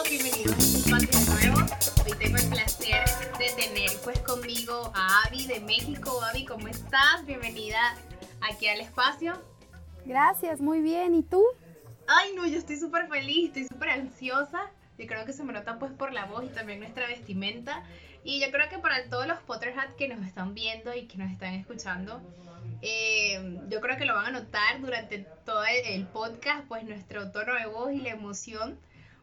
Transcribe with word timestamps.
todos, 0.00 0.10
bienvenidos 0.10 0.52
a 0.52 0.58
este 0.58 0.78
espacio 0.78 1.34
nuevo. 1.34 1.66
Hoy 2.04 2.12
tengo 2.18 2.36
el 2.36 2.48
placer 2.48 3.04
de 3.38 3.62
tener 3.62 3.90
pues 4.02 4.18
conmigo 4.20 4.92
a 4.94 5.24
Avi 5.26 5.46
de 5.46 5.60
México. 5.60 6.22
Avi, 6.22 6.44
¿cómo 6.44 6.68
estás? 6.68 7.24
Bienvenida 7.26 7.96
aquí 8.40 8.68
al 8.68 8.80
espacio. 8.80 9.42
Gracias, 10.04 10.60
muy 10.60 10.80
bien. 10.80 11.14
¿Y 11.14 11.22
tú? 11.22 11.42
Ay, 12.06 12.32
no, 12.34 12.46
yo 12.46 12.58
estoy 12.58 12.76
súper 12.76 13.08
feliz, 13.08 13.48
estoy 13.48 13.66
súper 13.66 13.90
ansiosa. 13.90 14.70
Yo 14.98 15.06
creo 15.06 15.24
que 15.24 15.32
se 15.32 15.44
me 15.44 15.52
nota 15.52 15.78
pues 15.78 15.92
por 15.92 16.12
la 16.12 16.26
voz 16.26 16.44
y 16.44 16.48
también 16.48 16.80
nuestra 16.80 17.06
vestimenta. 17.06 17.82
Y 18.22 18.40
yo 18.40 18.50
creo 18.50 18.68
que 18.68 18.78
para 18.78 19.08
todos 19.08 19.26
los 19.26 19.38
Potterhead 19.40 19.94
que 19.96 20.08
nos 20.08 20.26
están 20.26 20.54
viendo 20.54 20.94
y 20.94 21.06
que 21.06 21.18
nos 21.18 21.30
están 21.30 21.54
escuchando, 21.54 22.20
eh, 22.82 23.58
yo 23.68 23.80
creo 23.80 23.96
que 23.96 24.04
lo 24.04 24.14
van 24.14 24.26
a 24.26 24.40
notar 24.40 24.80
durante 24.80 25.18
todo 25.44 25.64
el, 25.64 26.06
podcast, 26.06 26.66
pues 26.68 26.84
nuestro 26.84 27.30
tono 27.32 27.54
de 27.54 27.66
voz 27.66 27.92
y 27.92 28.00
la 28.00 28.10
emoción, 28.10 28.78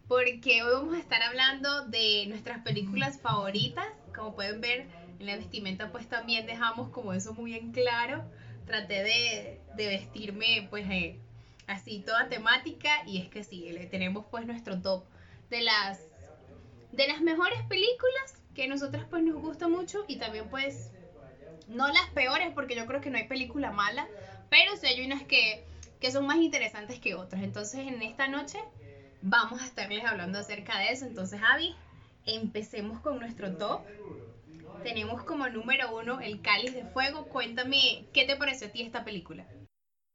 porque 0.07 0.63
hoy 0.63 0.73
vamos 0.73 0.95
a 0.95 0.99
estar 0.99 1.21
hablando 1.21 1.85
de 1.87 2.25
nuestras 2.27 2.63
películas 2.63 3.19
favoritas. 3.19 3.85
Como 4.15 4.35
pueden 4.35 4.61
ver 4.61 4.87
en 5.19 5.25
la 5.25 5.35
vestimenta, 5.35 5.91
pues 5.91 6.07
también 6.07 6.45
dejamos 6.45 6.89
como 6.89 7.13
eso 7.13 7.33
muy 7.33 7.55
en 7.55 7.71
claro. 7.71 8.23
Traté 8.65 9.03
de, 9.03 9.61
vestirme 9.75 10.67
pues 10.69 10.85
eh, 10.89 11.19
así 11.67 11.99
toda 11.99 12.29
temática 12.29 12.89
y 13.05 13.19
es 13.19 13.29
que 13.29 13.43
sí, 13.43 13.69
tenemos 13.91 14.25
pues 14.31 14.45
nuestro 14.45 14.81
top 14.81 15.05
de 15.49 15.61
las 15.61 16.01
de 16.91 17.07
las 17.07 17.21
mejores 17.21 17.61
películas 17.69 18.41
que 18.55 18.67
nosotras 18.67 19.05
pues 19.09 19.23
nos 19.23 19.39
gusta 19.39 19.67
mucho 19.67 20.03
y 20.07 20.17
también 20.17 20.49
pues 20.49 20.91
no 21.67 21.87
las 21.87 22.09
peores 22.13 22.51
porque 22.53 22.75
yo 22.75 22.85
creo 22.85 23.01
que 23.01 23.09
no 23.09 23.17
hay 23.17 23.27
película 23.27 23.71
mala, 23.71 24.07
pero 24.49 24.75
sí 24.77 24.87
hay 24.87 25.05
unas 25.05 25.23
que, 25.23 25.63
que 25.99 26.11
son 26.11 26.25
más 26.25 26.37
interesantes 26.37 26.99
que 26.99 27.13
otras. 27.13 27.43
Entonces 27.43 27.87
en 27.87 28.01
esta 28.01 28.27
noche 28.27 28.59
vamos 29.29 29.61
a 29.61 29.65
estarles 29.65 30.03
hablando 30.05 30.39
acerca 30.39 30.79
de 30.79 30.91
eso. 30.91 31.05
Entonces 31.05 31.39
Avi, 31.53 31.75
empecemos 32.25 32.99
con 32.99 33.19
nuestro 33.19 33.55
top. 33.55 33.81
Tenemos 34.83 35.23
como 35.23 35.47
número 35.49 35.95
uno 35.95 36.19
El 36.21 36.41
Cáliz 36.41 36.73
de 36.73 36.85
Fuego. 36.85 37.25
Cuéntame, 37.25 38.05
¿qué 38.13 38.25
te 38.25 38.35
pareció 38.35 38.67
a 38.67 38.71
ti 38.71 38.83
esta 38.83 39.03
película? 39.03 39.45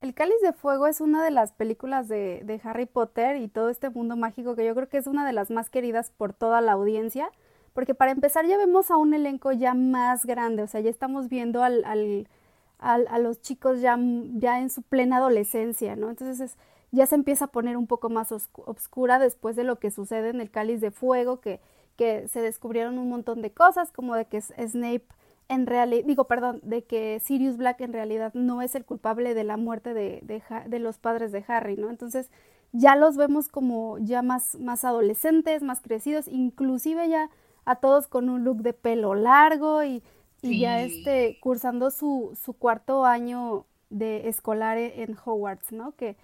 El 0.01 0.15
Cáliz 0.15 0.41
de 0.43 0.53
Fuego 0.53 0.87
es 0.87 1.01
una 1.01 1.23
de 1.25 1.31
las 1.31 1.53
películas 1.53 2.09
de, 2.09 2.61
Harry 2.65 2.87
Potter 2.87 3.37
y 3.37 3.49
todo 3.49 3.71
este 3.71 3.91
mundo 3.91 4.17
mágico 4.17 4.57
que 4.57 4.65
yo 4.67 4.75
creo 4.75 4.89
que 4.89 4.99
es 4.99 5.07
una 5.07 5.27
de 5.27 5.33
las 5.33 5.51
más 5.51 5.71
queridas 5.71 6.11
por 6.11 6.33
toda 6.33 6.61
la 6.61 6.73
audiencia, 6.73 7.31
porque 7.73 7.95
para 7.95 8.11
empezar 8.11 8.45
ya 8.47 8.57
vemos 8.57 8.91
a 8.91 8.97
un 8.97 9.15
elenco 9.15 9.53
ya 9.53 9.75
más 9.75 10.27
grande, 10.27 10.65
o 10.65 10.67
sea, 10.67 10.81
ya 10.81 10.91
estamos 10.91 11.29
viendo 11.29 11.63
a 11.63 13.19
los 13.19 13.43
chicos 13.43 13.81
ya, 13.81 13.97
ya 14.35 14.59
en 14.59 14.71
su 14.71 14.83
plena 14.83 15.19
adolescencia, 15.19 15.95
¿no? 15.95 16.11
Entonces 16.11 16.57
ya 16.93 17.07
se 17.07 17.15
empieza 17.15 17.47
a 17.47 17.49
poner 17.49 17.77
un 17.77 17.87
poco 17.87 18.11
más 18.11 18.31
oscura 18.31 19.19
después 19.19 19.57
de 19.57 19.65
lo 19.65 19.79
que 19.79 19.91
sucede 19.91 20.29
en 20.29 20.41
el 20.41 20.51
Cáliz 20.51 20.81
de 20.81 20.91
Fuego, 20.91 21.41
que, 21.41 21.61
que 21.97 22.29
se 22.29 22.41
descubrieron 22.41 22.99
un 22.99 23.09
montón 23.09 23.43
de 23.43 23.51
cosas, 23.51 23.91
como 23.91 24.15
de 24.15 24.27
que 24.27 24.41
Snape 24.41 25.07
en 25.49 25.67
realidad, 25.67 26.05
digo, 26.07 26.25
perdón, 26.25 26.61
de 26.63 26.85
que 26.85 27.21
Sirius 27.21 27.57
Black 27.57 27.81
en 27.81 27.93
realidad 27.93 28.33
no 28.35 28.63
es 28.63 28.75
el 28.75 28.85
culpable 28.85 29.35
de 29.35 29.45
la 29.45 29.57
muerte 29.57 29.93
de, 29.95 30.21
de, 30.23 30.43
de, 30.67 30.79
los 30.79 30.99
padres 30.99 31.33
de 31.33 31.45
Harry, 31.49 31.77
¿no? 31.77 31.91
Entonces 31.91 32.31
ya 32.73 32.97
los 32.97 33.17
vemos 33.17 33.49
como 33.49 33.99
ya 33.99 34.23
más, 34.23 34.59
más 34.61 34.85
adolescentes, 34.85 35.63
más 35.63 35.81
crecidos, 35.81 36.29
inclusive 36.29 37.09
ya 37.09 37.29
a 37.65 37.77
todos 37.77 38.07
con 38.07 38.29
un 38.29 38.45
look 38.45 38.63
de 38.63 38.73
pelo 38.73 39.15
largo 39.15 39.83
y, 39.83 40.03
y 40.41 40.61
ya 40.61 40.81
este, 40.81 41.39
cursando 41.41 41.91
su, 41.91 42.37
su 42.43 42.55
cuarto 42.55 43.05
año 43.05 43.67
de 43.91 44.29
escolar 44.29 44.79
en 44.79 45.17
Hogwarts, 45.23 45.73
¿no? 45.73 45.93
Que, 45.97 46.17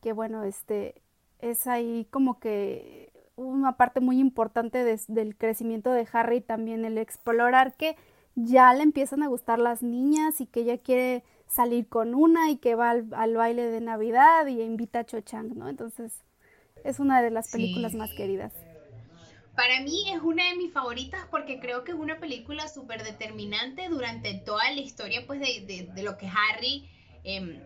que 0.00 0.12
bueno, 0.12 0.44
este, 0.44 1.02
es 1.38 1.66
ahí 1.66 2.06
como 2.10 2.40
que 2.40 3.12
una 3.36 3.76
parte 3.76 4.00
muy 4.00 4.18
importante 4.18 4.84
del 4.84 5.36
crecimiento 5.36 5.92
de 5.92 6.06
Harry 6.12 6.40
también 6.40 6.84
el 6.84 6.98
explorar 6.98 7.74
que 7.74 7.96
ya 8.34 8.72
le 8.74 8.82
empiezan 8.82 9.22
a 9.22 9.28
gustar 9.28 9.58
las 9.58 9.82
niñas 9.82 10.40
y 10.40 10.46
que 10.46 10.60
ella 10.60 10.78
quiere 10.78 11.24
salir 11.48 11.88
con 11.88 12.14
una 12.14 12.50
y 12.50 12.58
que 12.58 12.74
va 12.74 12.90
al, 12.90 13.34
baile 13.34 13.66
de 13.66 13.80
Navidad 13.80 14.46
y 14.46 14.62
invita 14.62 15.00
a 15.00 15.04
Cho 15.04 15.20
Chang, 15.20 15.56
¿no? 15.56 15.68
Entonces, 15.68 16.12
es 16.84 17.00
una 17.00 17.22
de 17.22 17.30
las 17.30 17.50
películas 17.50 17.94
más 17.94 18.10
queridas. 18.12 18.52
Para 19.56 19.80
mí 19.80 20.10
es 20.10 20.22
una 20.22 20.48
de 20.48 20.56
mis 20.56 20.72
favoritas 20.72 21.26
porque 21.30 21.58
creo 21.58 21.82
que 21.84 21.92
es 21.92 21.98
una 21.98 22.20
película 22.20 22.68
súper 22.68 23.02
determinante 23.02 23.88
durante 23.88 24.34
toda 24.34 24.70
la 24.70 24.80
historia 24.80 25.26
pues 25.26 25.40
de, 25.40 26.02
lo 26.02 26.16
que 26.16 26.28
Harry 26.28 26.88
em, 27.24 27.60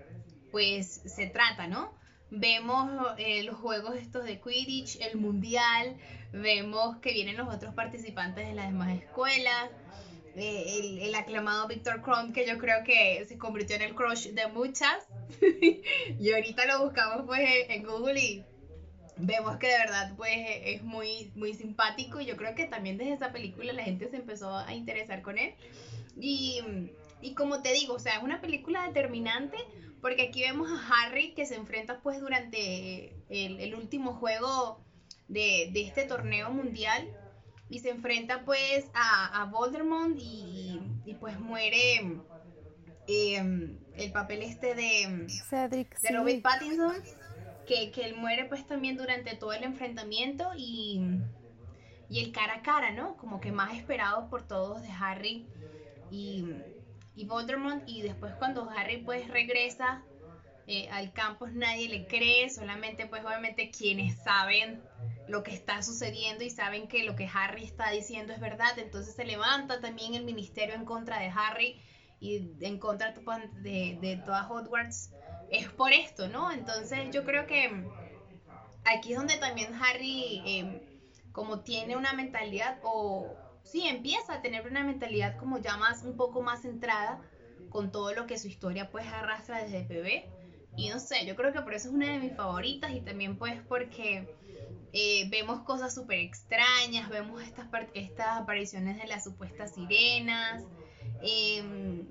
pues 0.51 1.03
se 1.05 1.27
trata, 1.27 1.67
¿no? 1.67 1.93
Vemos 2.37 2.91
eh, 3.17 3.45
los 3.45 3.57
juegos 3.57 3.95
estos 3.95 4.25
de 4.25 4.41
Quidditch, 4.41 5.01
el 5.01 5.19
mundial, 5.19 5.97
vemos 6.33 6.97
que 6.99 7.13
vienen 7.13 7.37
los 7.37 7.55
otros 7.55 7.75
participantes 7.75 8.49
de 8.49 8.55
las 8.55 8.67
demás 8.67 8.99
escuelas, 8.99 9.71
el, 10.35 10.99
el, 10.99 11.15
aclamado 11.15 11.69
Victor 11.69 12.03
Crumb, 12.03 12.33
que 12.33 12.45
yo 12.45 12.59
creo 12.59 12.83
que 12.83 13.25
se 13.25 13.39
convirtió 13.39 13.77
en 13.77 13.83
el 13.83 13.95
crush 13.95 14.31
de 14.31 14.49
muchas. 14.49 15.07
y 15.41 16.33
ahorita 16.33 16.67
lo 16.67 16.85
buscamos 16.85 17.25
pues 17.25 17.49
en 17.69 17.85
Google 17.85 18.21
y 18.21 18.45
vemos 19.17 19.59
que 19.59 19.69
de 19.69 19.79
verdad 19.79 20.13
pues 20.17 20.35
es 20.37 20.83
muy, 20.83 21.31
muy 21.37 21.55
simpático. 21.55 22.21
Y 22.21 22.27
yo 22.27 22.37
creo 22.37 22.57
que 22.57 22.67
también 22.67 22.99
desde 22.99 23.13
esa 23.13 23.31
película 23.31 23.73
la 23.73 23.85
gente 23.85 24.09
se 24.09 24.17
empezó 24.17 24.57
a 24.57 24.75
interesar 24.75 25.23
con 25.23 25.39
él. 25.39 25.55
Y, 26.21 26.61
y 27.23 27.35
como 27.35 27.63
te 27.63 27.73
digo, 27.73 27.95
o 27.95 28.01
sea, 28.01 28.17
es 28.17 28.23
una 28.25 28.41
película 28.41 28.89
determinante 28.89 29.57
porque 30.05 30.21
aquí 30.21 30.43
vemos 30.43 30.69
a 30.71 31.07
Harry 31.07 31.33
que 31.33 31.47
se 31.47 31.55
enfrenta 31.55 32.01
pues 32.03 32.21
durante 32.21 33.17
el, 33.31 33.59
el 33.59 33.75
último 33.75 34.13
juego 34.13 34.85
de, 35.29 35.71
de 35.73 35.81
este 35.81 36.05
torneo 36.05 36.51
mundial 36.51 37.09
y 37.71 37.79
se 37.79 37.89
enfrenta 37.89 38.45
pues 38.45 38.85
a, 38.93 39.41
a 39.41 39.47
Voldemort 39.47 40.15
y, 40.19 40.79
y, 41.07 41.15
pues 41.15 41.41
muere 41.41 42.21
em, 43.09 43.79
el 43.95 44.13
papel 44.13 44.43
este 44.43 44.75
de, 44.75 45.27
Cedric, 45.49 45.99
de 45.99 46.11
Robert 46.11 46.43
Pattinson, 46.43 46.97
que, 47.67 47.91
que, 47.91 48.05
él 48.05 48.15
muere 48.15 48.45
pues 48.45 48.67
también 48.67 48.99
durante 48.99 49.35
todo 49.37 49.55
el 49.55 49.65
enfrentamiento 49.65 50.51
y, 50.55 51.01
y 52.11 52.23
el 52.23 52.31
cara 52.31 52.57
a 52.57 52.63
cara, 52.63 52.91
¿no? 52.93 53.17
Como 53.17 53.41
que 53.41 53.53
más 53.53 53.75
esperado 53.75 54.29
por 54.29 54.47
todos 54.47 54.83
de 54.83 54.89
Harry 54.91 55.47
y, 56.11 56.45
y 57.15 57.27
Voldemort 57.27 57.83
y 57.87 58.03
después 58.03 58.35
cuando 58.39 58.69
Harry 58.71 58.99
pues 58.99 59.29
regresa 59.29 60.03
eh, 60.67 60.89
al 60.91 61.13
campus 61.13 61.53
nadie 61.53 61.89
le 61.89 62.07
cree, 62.07 62.49
solamente 62.49 63.07
pues 63.07 63.23
obviamente 63.25 63.71
quienes 63.71 64.17
saben 64.23 64.83
lo 65.29 65.43
que 65.43 65.53
está 65.53 65.83
sucediendo 65.83 66.43
y 66.43 66.51
saben 66.51 66.89
que 66.89 67.05
lo 67.05 67.17
que 67.17 67.29
Harry 67.33 67.65
está 67.65 67.91
diciendo 67.91 68.33
es 68.33 68.41
verdad, 68.41 68.79
entonces 68.79 69.15
se 69.15 69.25
levanta 69.25 69.81
también 69.81 70.15
el 70.15 70.25
ministerio 70.25 70.75
en 70.75 70.87
contra 70.87 71.19
de 71.19 71.29
Harry 71.29 71.83
y 72.19 72.53
en 72.61 72.79
contra 72.79 73.13
de, 73.61 73.99
de 74.01 74.17
toda 74.25 74.49
Hogwarts, 74.49 75.13
es 75.51 75.69
por 75.69 75.93
esto, 75.93 76.29
¿no? 76.29 76.51
Entonces 76.51 77.11
yo 77.13 77.25
creo 77.25 77.47
que 77.47 77.85
aquí 78.85 79.13
es 79.13 79.19
donde 79.19 79.37
también 79.37 79.75
Harry 79.75 80.43
em, 80.47 80.81
como 81.33 81.61
tiene 81.61 81.97
una 81.97 82.15
mentalidad 82.15 82.79
o 82.83 83.35
sí 83.65 83.87
empieza 83.89 84.35
a 84.35 84.43
tener 84.43 84.67
una 84.69 84.85
mentalidad 84.85 85.37
como 85.37 85.59
ya 85.59 85.77
más 85.77 86.05
un 86.05 86.17
poco 86.17 86.43
más 86.43 86.63
centrada 86.63 87.21
con 87.71 87.91
todo 87.91 88.15
lo 88.15 88.27
que 88.27 88.39
su 88.39 88.47
historia 88.47 88.91
pues 88.91 89.07
arrastra 89.07 89.65
desde 89.65 89.85
bebé. 89.87 90.29
Y 90.77 90.89
no 90.91 90.99
sé, 90.99 91.25
yo 91.27 91.37
creo 91.37 91.53
que 91.53 91.61
por 91.61 91.75
eso 91.75 91.89
es 91.89 91.95
una 91.95 92.13
de 92.13 92.19
mis 92.19 92.37
favoritas 92.37 92.93
y 92.93 93.01
también 93.01 93.37
pues 93.37 93.61
porque 93.69 94.29
eh, 94.93 95.29
vemos 95.29 95.61
cosas 95.63 95.95
súper 95.95 96.19
extrañas, 96.21 97.09
vemos 97.09 97.43
estas, 97.43 97.67
estas 97.95 98.41
apariciones 98.41 98.97
de 98.97 99.07
las 99.07 99.25
supuestas 99.25 99.75
sirenas, 99.75 100.63
em, 101.23 102.07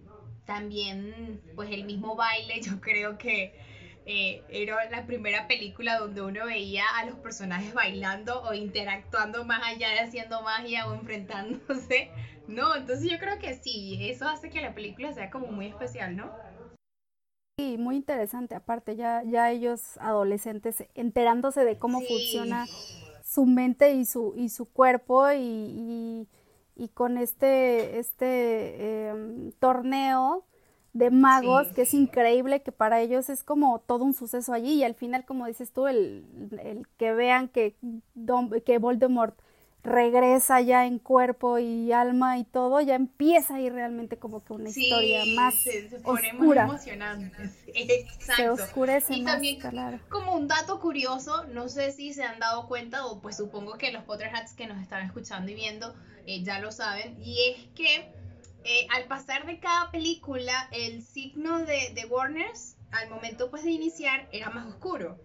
también 0.46 1.42
pues 1.56 1.72
el 1.72 1.86
mismo 1.86 2.16
baile, 2.16 2.62
yo 2.62 2.82
creo 2.82 3.18
que 3.18 3.58
eh, 4.06 4.44
era 4.50 4.90
la 4.90 5.06
primera 5.06 5.48
película 5.48 5.98
donde 5.98 6.22
uno 6.22 6.46
veía 6.46 6.84
a 6.98 7.06
los 7.06 7.16
personajes 7.16 7.74
bailando 7.74 8.42
o 8.44 8.54
interactuando 8.54 9.46
más 9.46 9.62
allá 9.66 9.90
de 9.90 10.00
haciendo 10.00 10.42
magia 10.42 10.88
o 10.88 10.94
enfrentándose, 10.94 12.12
¿no? 12.48 12.76
Entonces 12.76 13.10
yo 13.10 13.18
creo 13.20 13.40
que 13.40 13.54
sí, 13.56 13.98
eso 14.02 14.28
hace 14.28 14.50
que 14.50 14.62
la 14.62 14.74
película 14.74 15.14
sea 15.14 15.30
como 15.30 15.48
muy 15.48 15.68
especial, 15.68 16.16
¿no? 16.16 16.32
Sí, 17.58 17.78
muy 17.78 17.96
interesante. 17.98 18.56
Aparte, 18.56 18.96
ya, 18.96 19.24
ya 19.24 19.52
ellos 19.52 19.98
adolescentes 20.00 20.84
enterándose 20.96 21.64
de 21.64 21.78
cómo 21.78 22.02
funciona 22.02 22.66
su 23.24 23.46
mente 23.46 23.94
y 23.94 24.06
su, 24.06 24.34
y 24.36 24.50
su 24.50 24.66
cuerpo 24.66 25.32
y, 25.32 26.28
y, 26.76 26.88
con 26.90 27.18
este, 27.18 28.00
este 28.00 29.08
em, 29.08 29.52
torneo 29.54 30.46
de 30.94 31.10
magos 31.10 31.68
que 31.70 31.82
es 31.82 31.94
increíble, 31.94 32.62
que 32.62 32.72
para 32.72 33.02
ellos 33.02 33.30
es 33.30 33.44
como 33.44 33.80
todo 33.80 34.04
un 34.04 34.14
suceso 34.14 34.54
allí 34.54 34.74
y 34.74 34.84
al 34.84 34.94
final, 34.94 35.26
como 35.26 35.48
dices 35.48 35.72
tú, 35.72 35.88
el, 35.88 36.26
el 36.64 36.88
que 36.98 37.14
vean 37.14 37.48
que, 37.48 37.76
que 38.66 38.78
Voldemort 38.78 39.36
regresa 39.84 40.62
ya 40.62 40.86
en 40.86 40.98
cuerpo 40.98 41.60
y 41.60 41.92
alma 41.92 42.38
y 42.38 42.46
todo, 42.46 42.80
ya 42.80 42.96
empieza 42.96 43.56
ahí 43.56 43.70
realmente 43.70 44.18
como 44.18 44.44
que 44.44 44.54
una 44.54 44.70
historia 44.70 45.24
más 45.36 45.56
se, 45.56 45.90
se 45.90 45.98
oscura. 45.98 46.68
Más 46.68 46.88
emocionante. 46.88 47.52
Exacto. 47.68 48.36
Se 48.36 48.50
oscurece 48.50 49.16
y 49.16 49.24
más, 49.24 49.34
también, 49.34 49.60
claro. 49.60 50.00
como 50.10 50.36
un 50.36 50.48
dato 50.48 50.80
curioso, 50.80 51.44
no 51.48 51.68
sé 51.68 51.92
si 51.92 52.14
se 52.14 52.24
han 52.24 52.40
dado 52.40 52.68
cuenta, 52.68 53.06
o 53.08 53.20
pues 53.20 53.36
supongo 53.36 53.78
que 53.78 53.92
los 53.92 54.04
Potterheads 54.04 54.54
que 54.54 54.68
nos 54.68 54.82
están 54.82 55.06
escuchando 55.06 55.52
y 55.52 55.56
viendo 55.56 55.94
eh, 56.26 56.44
ya 56.44 56.60
lo 56.60 56.72
saben, 56.72 57.18
y 57.22 57.38
es 57.50 57.68
que 57.76 58.23
eh, 58.64 58.88
al 58.92 59.06
pasar 59.06 59.46
de 59.46 59.60
cada 59.60 59.92
película, 59.92 60.70
el 60.72 61.02
signo 61.02 61.60
de, 61.60 61.92
de 61.94 62.06
Warners, 62.06 62.78
al 62.92 63.10
momento 63.10 63.50
pues 63.50 63.64
de 63.64 63.72
iniciar, 63.72 64.28
era 64.32 64.50
más 64.50 64.68
oscuro. 64.68 65.20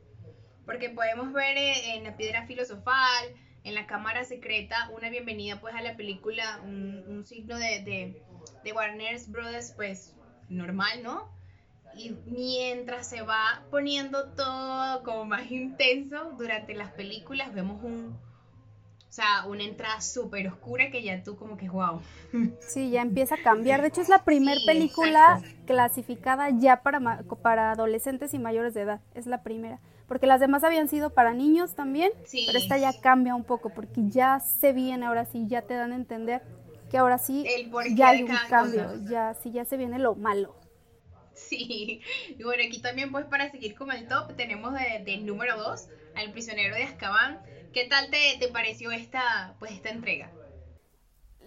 Porque 0.67 0.91
podemos 0.91 1.33
ver 1.33 1.57
eh, 1.57 1.95
en 1.97 2.05
la 2.05 2.17
piedra 2.17 2.47
filosofal, 2.47 3.35
en 3.65 3.75
la 3.75 3.87
cámara 3.87 4.25
secreta, 4.25 4.91
una 4.95 5.09
bienvenida 5.11 5.61
pues 5.61 5.75
a 5.75 5.83
la 5.83 5.97
película, 5.97 6.61
un, 6.65 7.25
signo 7.25 7.57
de, 7.59 7.83
de, 7.83 8.23
de 8.65 8.73
Warner's 8.73 9.31
Brothers 9.31 9.73
pues 9.77 10.17
normal, 10.49 11.03
¿no? 11.03 11.31
Y 11.95 12.11
mientras 12.27 13.09
se 13.09 13.23
va 13.23 13.65
poniendo 13.71 14.31
todo 14.33 15.03
como 15.03 15.25
más 15.25 15.51
intenso 15.51 16.33
durante 16.39 16.75
las 16.75 16.93
películas, 16.93 17.53
vemos 17.53 17.83
un, 17.83 18.19
sea, 19.23 19.47
una 19.47 19.65
entrada 19.65 20.01
súper 20.01 20.49
oscura 20.49 20.91
que 20.91 21.03
ya 21.03 21.23
tú 21.23 21.37
como 21.37 21.57
que, 21.57 21.69
wow. 21.69 22.01
Sí, 22.61 22.91
ya 22.91 23.03
empieza 23.03 23.35
a 23.37 23.43
cambiar. 23.43 23.83
De 23.83 23.89
hecho, 23.89 24.01
es 24.01 24.09
la 24.09 24.25
primera 24.25 24.59
Sí, 24.61 24.67
película 24.67 25.39
exacto. 25.41 25.65
clasificada 25.67 26.51
ya 26.51 26.83
para, 26.83 27.23
para 27.43 27.73
adolescentes 27.73 28.35
y 28.35 28.39
mayores 28.39 28.75
de 28.75 28.83
edad. 28.83 29.01
Es 29.15 29.27
la 29.27 29.43
primera. 29.43 29.79
Porque 30.07 30.27
las 30.27 30.41
demás 30.41 30.65
habían 30.65 30.89
sido 30.89 31.11
para 31.11 31.35
niños 31.35 31.75
también, 31.75 32.11
Sí. 32.25 32.45
pero 32.47 32.59
esta 32.59 32.79
ya 32.79 32.99
cambia 33.01 33.35
un 33.35 33.45
poco 33.45 33.71
porque 33.71 34.09
ya 34.09 34.41
se 34.41 34.73
viene 34.73 35.05
ahora 35.07 35.25
sí, 35.27 35.47
ya 35.49 35.63
te 35.63 35.75
dan 35.75 35.93
a 35.93 35.97
entender 35.97 36.43
que 36.91 36.97
ahora 36.97 37.19
sí 37.19 37.45
ya 37.95 38.09
hay 38.09 38.23
un 38.23 38.31
cambio, 38.49 38.85
cosa. 38.85 39.01
ya 39.11 39.35
sí 39.43 39.51
ya 39.53 39.67
se 39.67 39.77
viene 39.77 39.99
lo 39.99 40.15
malo. 40.15 40.55
Sí, 41.35 42.01
y 42.37 42.43
bueno, 42.43 42.63
aquí 42.67 42.81
también 42.81 43.13
pues 43.13 43.25
para 43.27 43.51
seguir 43.51 43.75
con 43.75 43.93
el 43.93 44.09
top 44.09 44.35
tenemos 44.37 44.73
de, 44.75 45.05
de 45.05 45.19
número 45.19 45.57
2 45.57 45.89
al 46.17 46.33
prisionero 46.33 46.75
de 46.75 46.85
Azkaban. 46.85 47.41
¿Qué 47.73 47.87
tal 47.89 48.11
te, 48.11 48.39
te 48.39 48.49
pareció 48.49 48.91
esta, 48.91 49.55
pues, 49.59 49.73
esta 49.73 49.91
entrega? 49.91 50.31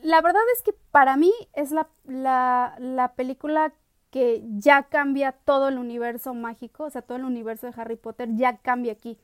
La 0.03 0.21
verdad 0.21 0.41
es 0.55 0.63
que 0.63 0.73
para 0.91 1.15
mí 1.17 1.31
es 1.53 1.71
la, 1.71 1.89
la, 2.05 2.75
la 2.79 3.13
película 3.13 3.73
que 4.09 4.43
ya 4.57 4.83
cambia 4.83 5.31
todo 5.31 5.69
el 5.69 5.77
universo 5.77 6.33
mágico, 6.33 6.85
o 6.85 6.89
sea, 6.89 7.01
todo 7.01 7.17
el 7.17 7.25
universo 7.25 7.67
de 7.67 7.73
Harry 7.79 7.95
Potter 7.95 8.29
ya 8.35 8.57
cambia 8.57 8.93
aquí. 8.93 9.17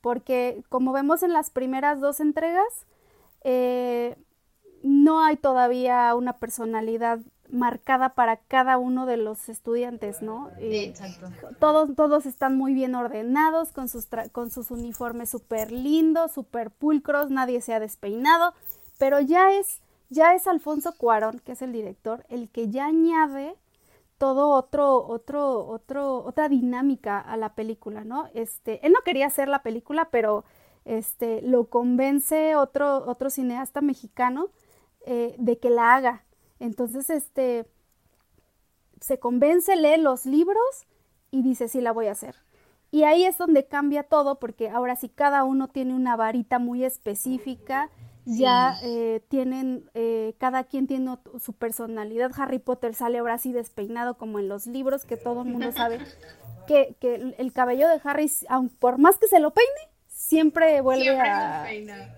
Porque 0.00 0.62
como 0.68 0.92
vemos 0.92 1.22
en 1.22 1.32
las 1.32 1.50
primeras 1.50 2.00
dos 2.00 2.20
entregas, 2.20 2.86
eh, 3.42 4.16
no 4.82 5.24
hay 5.24 5.36
todavía 5.36 6.14
una 6.14 6.38
personalidad 6.38 7.18
marcada 7.50 8.10
para 8.10 8.36
cada 8.36 8.78
uno 8.78 9.06
de 9.06 9.16
los 9.16 9.48
estudiantes, 9.48 10.22
¿no? 10.22 10.50
Eh, 10.58 10.86
Exacto. 10.86 11.28
todos, 11.58 11.94
todos 11.96 12.26
están 12.26 12.56
muy 12.56 12.74
bien 12.74 12.94
ordenados, 12.94 13.72
con 13.72 13.88
sus, 13.88 14.10
tra- 14.10 14.30
con 14.30 14.50
sus 14.50 14.70
uniformes 14.70 15.30
súper 15.30 15.72
lindos, 15.72 16.32
súper 16.32 16.70
pulcros, 16.70 17.30
nadie 17.30 17.60
se 17.60 17.74
ha 17.74 17.80
despeinado, 17.80 18.54
pero 18.98 19.20
ya 19.20 19.52
es, 19.52 19.80
ya 20.10 20.34
es 20.34 20.46
Alfonso 20.46 20.92
Cuarón, 20.96 21.40
que 21.40 21.52
es 21.52 21.62
el 21.62 21.72
director, 21.72 22.24
el 22.28 22.48
que 22.50 22.68
ya 22.70 22.86
añade 22.86 23.56
todo 24.18 24.48
otro, 24.50 25.06
otro, 25.06 25.66
otro, 25.66 26.24
otra 26.24 26.48
dinámica 26.48 27.20
a 27.20 27.36
la 27.36 27.54
película, 27.54 28.04
¿no? 28.04 28.28
Este, 28.34 28.84
él 28.86 28.92
no 28.92 29.00
quería 29.04 29.26
hacer 29.26 29.48
la 29.48 29.62
película, 29.62 30.08
pero 30.10 30.44
este, 30.84 31.40
lo 31.42 31.66
convence 31.68 32.56
otro, 32.56 33.04
otro 33.06 33.30
cineasta 33.30 33.80
mexicano 33.80 34.48
eh, 35.06 35.34
de 35.38 35.58
que 35.58 35.70
la 35.70 35.94
haga. 35.94 36.24
Entonces, 36.60 37.10
este, 37.10 37.66
se 39.00 39.18
convence, 39.18 39.74
lee 39.76 40.00
los 40.00 40.26
libros 40.26 40.86
y 41.30 41.42
dice, 41.42 41.68
sí, 41.68 41.80
la 41.80 41.92
voy 41.92 42.06
a 42.06 42.12
hacer. 42.12 42.34
Y 42.90 43.02
ahí 43.04 43.24
es 43.24 43.36
donde 43.36 43.66
cambia 43.66 44.02
todo, 44.02 44.38
porque 44.38 44.70
ahora 44.70 44.96
sí 44.96 45.08
cada 45.08 45.44
uno 45.44 45.68
tiene 45.68 45.94
una 45.94 46.16
varita 46.16 46.58
muy 46.58 46.84
específica, 46.84 47.90
ya 48.24 48.78
eh, 48.82 49.22
tienen, 49.28 49.88
eh, 49.94 50.34
cada 50.38 50.64
quien 50.64 50.86
tiene 50.86 51.16
su 51.38 51.52
personalidad. 51.54 52.30
Harry 52.36 52.58
Potter 52.58 52.94
sale 52.94 53.18
ahora 53.18 53.38
sí 53.38 53.52
despeinado 53.52 54.16
como 54.18 54.38
en 54.38 54.48
los 54.48 54.66
libros, 54.66 55.04
que 55.04 55.16
todo 55.16 55.42
el 55.42 55.48
mundo 55.48 55.70
sabe 55.72 55.98
que, 56.66 56.94
que 57.00 57.14
el 57.14 57.34
el 57.38 57.52
cabello 57.52 57.88
de 57.88 58.00
Harry, 58.04 58.30
aun 58.48 58.68
por 58.68 58.98
más 58.98 59.16
que 59.18 59.28
se 59.28 59.40
lo 59.40 59.52
peine, 59.52 59.70
siempre 60.08 60.80
vuelve 60.82 61.04
Siempre 61.04 61.28
a... 61.30 61.62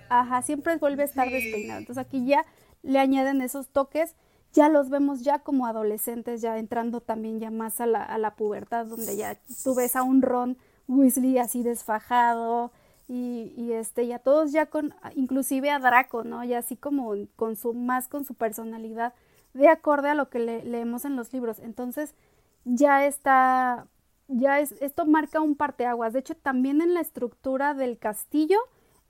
Ajá, 0.09 0.43
siempre 0.43 0.77
vuelve 0.79 1.03
a 1.03 1.07
estar 1.07 1.29
Sí. 1.29 1.35
despeinado. 1.35 1.81
Entonces 1.81 2.05
aquí 2.05 2.25
ya 2.27 2.45
le 2.83 2.99
añaden 2.99 3.41
esos 3.41 3.69
toques, 3.69 4.17
ya 4.53 4.69
los 4.69 4.91
vemos 4.91 5.23
ya 5.23 5.39
como 5.41 5.67
adolescentes, 5.67 6.41
ya 6.41 6.59
entrando 6.59 7.01
también 7.01 7.39
ya 7.41 7.51
más 7.51 7.81
a 7.81 7.87
la, 7.87 8.03
a 8.05 8.19
la 8.19 8.35
pubertad, 8.35 8.87
donde 8.87 9.17
ya 9.17 9.39
tú 9.65 9.75
ves 9.75 9.97
a 9.97 10.03
un 10.03 10.23
Ron 10.23 10.57
Weasley 10.89 11.39
así 11.39 11.63
desfajado 11.63 12.73
y, 13.09 13.53
y 13.57 13.73
este, 13.73 14.07
ya 14.07 14.19
todos 14.19 14.53
ya 14.53 14.67
con, 14.67 14.95
inclusive 15.17 15.71
a 15.71 15.79
Draco, 15.79 16.25
¿no? 16.25 16.45
Ya 16.45 16.59
así 16.59 16.77
como 16.77 17.15
con 17.37 17.57
su, 17.57 17.75
más 17.75 18.09
con 18.09 18.25
su 18.25 18.35
personalidad, 18.35 19.15
de 19.55 19.69
acorde 19.69 20.09
a 20.09 20.15
lo 20.15 20.31
que 20.31 20.39
le- 20.41 20.65
leemos 20.65 21.05
en 21.05 21.17
los 21.17 21.33
libros. 21.33 21.59
Entonces 21.59 22.15
ya 22.65 23.07
está, 23.07 23.87
ya 24.29 24.61
es, 24.61 24.73
esto 24.81 25.07
marca 25.07 25.41
un 25.41 25.57
parteaguas. 25.57 26.13
De 26.13 26.21
hecho, 26.21 26.35
también 26.37 26.81
en 26.81 26.95
la 26.95 27.01
estructura 27.01 27.75
del 27.75 27.99
castillo, 27.99 28.59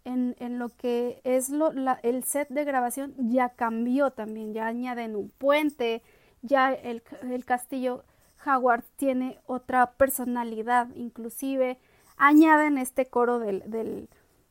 en, 0.05 0.37
en 0.39 0.59
lo 0.59 0.69
que 0.71 1.21
es 1.25 1.51
lo, 1.51 1.73
la- 1.73 2.01
el 2.03 2.25
set 2.25 2.49
de 2.49 2.65
grabación, 2.65 3.15
ya 3.19 3.51
cambió 3.51 4.11
también, 4.11 4.55
ya 4.55 4.67
añaden 4.67 5.17
un 5.17 5.31
puente, 5.31 6.03
ya 6.43 6.73
el, 6.73 7.03
el 7.31 7.45
castillo 7.45 8.05
Howard 8.47 8.85
tiene 8.97 9.39
otra 9.47 9.93
personalidad, 9.93 10.89
inclusive 10.95 11.79
añaden 12.17 12.79
este 12.79 13.07
coro 13.07 13.39
del, 13.39 13.63
del, 13.71 14.09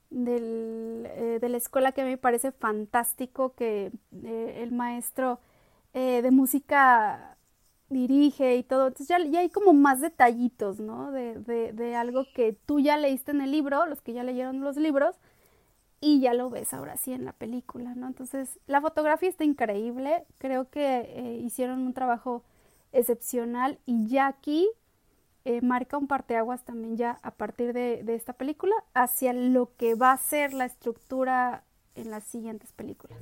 del, 0.10 1.08
eh, 1.12 1.40
de 1.42 1.50
la 1.50 1.58
escuela 1.58 1.92
que 1.92 2.02
a 2.02 2.04
mí 2.06 2.12
me 2.12 2.18
parece 2.18 2.52
fantástico 2.52 3.54
que 3.56 3.92
eh, 4.24 4.60
el 4.64 4.72
maestro 4.72 5.40
eh, 5.94 6.22
de 6.22 6.32
música 6.32 7.38
dirige 7.90 8.56
y 8.58 8.64
todo. 8.64 8.88
Entonces 8.88 9.08
ya, 9.08 9.20
ya 9.26 9.40
hay 9.42 9.50
como 9.50 9.74
más 9.74 10.02
detallitos, 10.02 10.80
¿no? 10.80 11.12
De, 11.12 11.36
de, 11.40 11.74
de 11.74 11.96
algo 11.96 12.26
que 12.34 12.54
tú 12.66 12.80
ya 12.80 12.98
leíste 12.98 13.32
en 13.32 13.42
el 13.42 13.52
libro, 13.52 13.86
los 13.88 14.02
que 14.02 14.14
ya 14.14 14.24
leyeron 14.24 14.62
los 14.62 14.78
libros, 14.78 15.20
y 16.02 16.22
ya 16.22 16.34
lo 16.34 16.50
ves 16.50 16.74
ahora 16.74 16.98
sí 16.98 17.14
en 17.14 17.26
la 17.26 17.34
película, 17.34 17.96
¿no? 17.96 18.08
Entonces 18.08 18.60
la 18.68 18.82
fotografía 18.82 19.30
está 19.30 19.44
increíble, 19.44 20.26
creo 20.38 20.70
que 20.70 21.00
eh, 21.02 21.40
hicieron 21.44 21.80
un 21.80 21.94
trabajo 21.94 22.44
excepcional 22.92 23.80
y 23.86 24.08
ya 24.08 24.28
aquí 24.28 24.70
eh, 25.46 25.62
marca 25.62 25.98
un 25.98 26.08
parteaguas 26.08 26.64
también 26.66 26.98
ya 26.98 27.20
a 27.24 27.32
partir 27.32 27.74
de, 27.74 28.04
de 28.04 28.16
esta 28.16 28.34
película 28.34 28.74
hacia 28.94 29.34
lo 29.34 29.76
que 29.78 29.96
va 29.96 30.12
a 30.12 30.18
ser 30.18 30.54
la 30.54 30.66
estructura 30.66 31.64
en 31.96 32.12
las 32.12 32.24
siguientes 32.24 32.72
películas. 32.72 33.20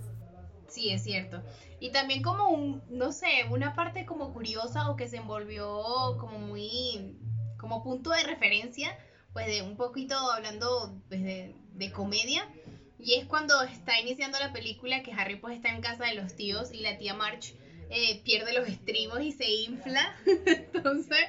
Sí, 0.68 0.92
es 0.92 1.04
cierto. 1.04 1.42
Y 1.80 1.92
también 1.92 2.22
como 2.22 2.50
un, 2.50 2.82
no 2.90 3.12
sé, 3.12 3.28
una 3.50 3.74
parte 3.74 4.06
como 4.06 4.34
curiosa 4.34 4.90
o 4.90 4.96
que 4.96 5.08
se 5.08 5.18
envolvió 5.18 6.18
como 6.20 6.40
muy, 6.40 7.18
como 7.58 7.84
punto 7.84 8.10
de 8.12 8.24
referencia, 8.24 8.98
pues 9.38 9.46
de 9.46 9.62
un 9.62 9.78
poquito 9.78 10.16
hablando 10.32 11.00
pues, 11.10 11.22
de, 11.22 11.54
de 11.74 11.92
comedia. 11.92 12.50
Y 12.98 13.14
es 13.14 13.26
cuando 13.28 13.62
está 13.62 14.00
iniciando 14.00 14.40
la 14.40 14.52
película 14.52 15.04
que 15.04 15.14
Harry 15.14 15.36
pues 15.36 15.58
está 15.58 15.70
en 15.70 15.80
casa 15.80 16.06
de 16.06 16.16
los 16.16 16.36
tíos 16.36 16.74
y 16.74 16.80
la 16.80 16.98
tía 16.98 17.14
March 17.14 17.54
eh, 17.92 18.20
pierde 18.24 18.52
los 18.52 18.68
estribos 18.68 19.22
y 19.22 19.32
se 19.34 19.48
infla. 19.48 20.12
Entonces, 20.48 21.20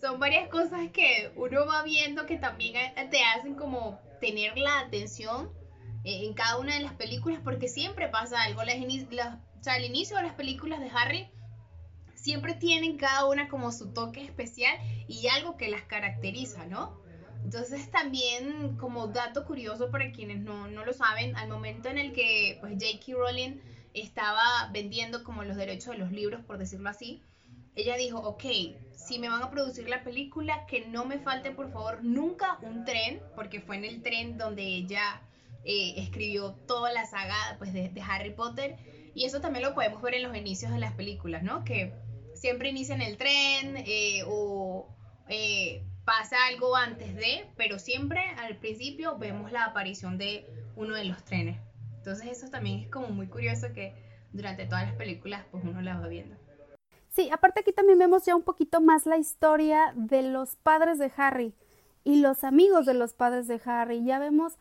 son 0.00 0.18
varias 0.18 0.48
cosas 0.48 0.88
que 0.94 1.30
uno 1.36 1.66
va 1.66 1.82
viendo 1.82 2.24
que 2.24 2.38
también 2.38 2.74
eh, 2.76 3.08
te 3.10 3.22
hacen 3.22 3.54
como 3.54 4.00
tener 4.18 4.56
la 4.56 4.78
atención 4.80 5.50
eh, 6.04 6.24
en 6.24 6.32
cada 6.32 6.56
una 6.56 6.72
de 6.76 6.80
las 6.80 6.94
películas 6.94 7.38
porque 7.44 7.68
siempre 7.68 8.08
pasa 8.08 8.42
algo. 8.44 8.64
Las 8.64 8.78
las- 9.10 9.34
o 9.60 9.62
sea, 9.62 9.74
al 9.74 9.84
inicio 9.84 10.16
de 10.16 10.22
las 10.22 10.34
películas 10.36 10.80
de 10.80 10.88
Harry 10.88 11.28
siempre 12.14 12.54
tienen 12.54 12.96
cada 12.96 13.26
una 13.26 13.50
como 13.50 13.72
su 13.72 13.92
toque 13.92 14.24
especial 14.24 14.74
y 15.06 15.26
algo 15.26 15.58
que 15.58 15.68
las 15.68 15.82
caracteriza, 15.82 16.64
¿no? 16.64 17.01
Entonces 17.44 17.90
también 17.90 18.76
como 18.76 19.08
dato 19.08 19.44
curioso 19.44 19.90
para 19.90 20.12
quienes 20.12 20.40
no, 20.40 20.68
no 20.68 20.84
lo 20.84 20.92
saben, 20.92 21.36
al 21.36 21.48
momento 21.48 21.88
en 21.88 21.98
el 21.98 22.12
que 22.12 22.58
pues 22.60 22.74
J.K. 22.74 23.12
Rowling 23.18 23.60
estaba 23.94 24.70
vendiendo 24.72 25.22
como 25.24 25.44
los 25.44 25.56
derechos 25.56 25.92
de 25.92 25.98
los 25.98 26.12
libros, 26.12 26.42
por 26.44 26.58
decirlo 26.58 26.88
así, 26.88 27.22
ella 27.74 27.96
dijo, 27.96 28.18
ok, 28.18 28.44
si 28.94 29.18
me 29.18 29.28
van 29.28 29.42
a 29.42 29.50
producir 29.50 29.88
la 29.88 30.04
película, 30.04 30.66
que 30.66 30.86
no 30.86 31.04
me 31.04 31.18
falte 31.18 31.50
por 31.50 31.72
favor 31.72 32.04
nunca 32.04 32.58
un 32.62 32.84
tren, 32.84 33.20
porque 33.34 33.60
fue 33.60 33.76
en 33.76 33.84
el 33.84 34.02
tren 34.02 34.36
donde 34.36 34.62
ella 34.62 35.22
eh, 35.64 35.94
escribió 35.96 36.52
toda 36.66 36.92
la 36.92 37.06
saga 37.06 37.56
pues, 37.58 37.72
de, 37.72 37.90
Harry 38.06 38.34
Potter, 38.34 38.76
y 39.14 39.24
eso 39.24 39.40
también 39.40 39.64
lo 39.64 39.74
podemos 39.74 40.02
ver 40.02 40.14
en 40.14 40.22
los 40.22 40.36
inicios 40.36 40.72
de 40.72 40.78
las 40.78 40.92
películas, 40.92 41.42
¿no? 41.42 41.64
Que 41.64 41.92
siempre 42.34 42.70
inicia 42.70 42.94
en 42.94 43.02
el 43.02 43.16
tren 43.16 43.76
eh, 43.86 44.22
o 44.26 44.88
eh, 45.28 45.82
pasa 46.04 46.36
algo 46.48 46.76
antes 46.76 47.14
de, 47.14 47.46
pero 47.56 47.78
siempre 47.78 48.20
al 48.38 48.56
principio 48.56 49.18
vemos 49.18 49.52
la 49.52 49.64
aparición 49.64 50.18
de 50.18 50.46
uno 50.76 50.94
de 50.94 51.04
los 51.04 51.24
trenes. 51.24 51.60
Entonces 51.98 52.26
eso 52.26 52.48
también 52.48 52.80
es 52.80 52.90
como 52.90 53.08
muy 53.08 53.28
curioso 53.28 53.72
que 53.72 53.94
durante 54.32 54.66
todas 54.66 54.86
las 54.86 54.96
películas 54.96 55.44
pues 55.50 55.62
uno 55.64 55.80
la 55.80 55.98
va 55.98 56.08
viendo. 56.08 56.36
Sí, 57.10 57.28
aparte 57.30 57.60
aquí 57.60 57.72
también 57.72 57.98
vemos 57.98 58.24
ya 58.24 58.34
un 58.34 58.42
poquito 58.42 58.80
más 58.80 59.06
la 59.06 59.18
historia 59.18 59.92
de 59.94 60.22
los 60.22 60.56
padres 60.56 60.98
de 60.98 61.12
Harry 61.16 61.54
y 62.04 62.20
los 62.20 62.42
amigos 62.42 62.86
de 62.86 62.94
los 62.94 63.12
padres 63.12 63.46
de 63.46 63.60
Harry. 63.64 64.02
Ya 64.02 64.18
vemos 64.18 64.54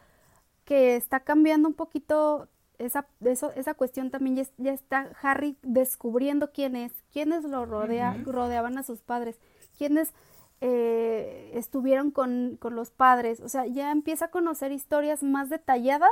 que 0.65 0.95
está 0.95 1.21
cambiando 1.21 1.69
un 1.69 1.73
poquito 1.73 2.49
esa, 2.77 3.07
eso, 3.23 3.51
esa 3.55 3.73
cuestión 3.73 4.11
también 4.11 4.47
ya, 4.57 4.73
está 4.73 5.11
Harry 5.21 5.57
descubriendo 5.61 6.51
quién 6.51 6.75
es, 6.75 6.91
quiénes 7.11 7.43
lo 7.43 7.65
rodea, 7.65 8.17
rodeaban 8.25 8.77
a 8.77 8.83
sus 8.83 9.01
padres, 9.01 9.39
quiénes 9.77 10.13
eh, 10.61 11.51
estuvieron 11.55 12.11
con, 12.11 12.57
con, 12.59 12.75
los 12.75 12.91
padres, 12.91 13.39
o 13.41 13.49
sea, 13.49 13.65
ya 13.65 13.91
empieza 13.91 14.25
a 14.25 14.31
conocer 14.31 14.71
historias 14.71 15.23
más 15.23 15.49
detalladas 15.49 16.11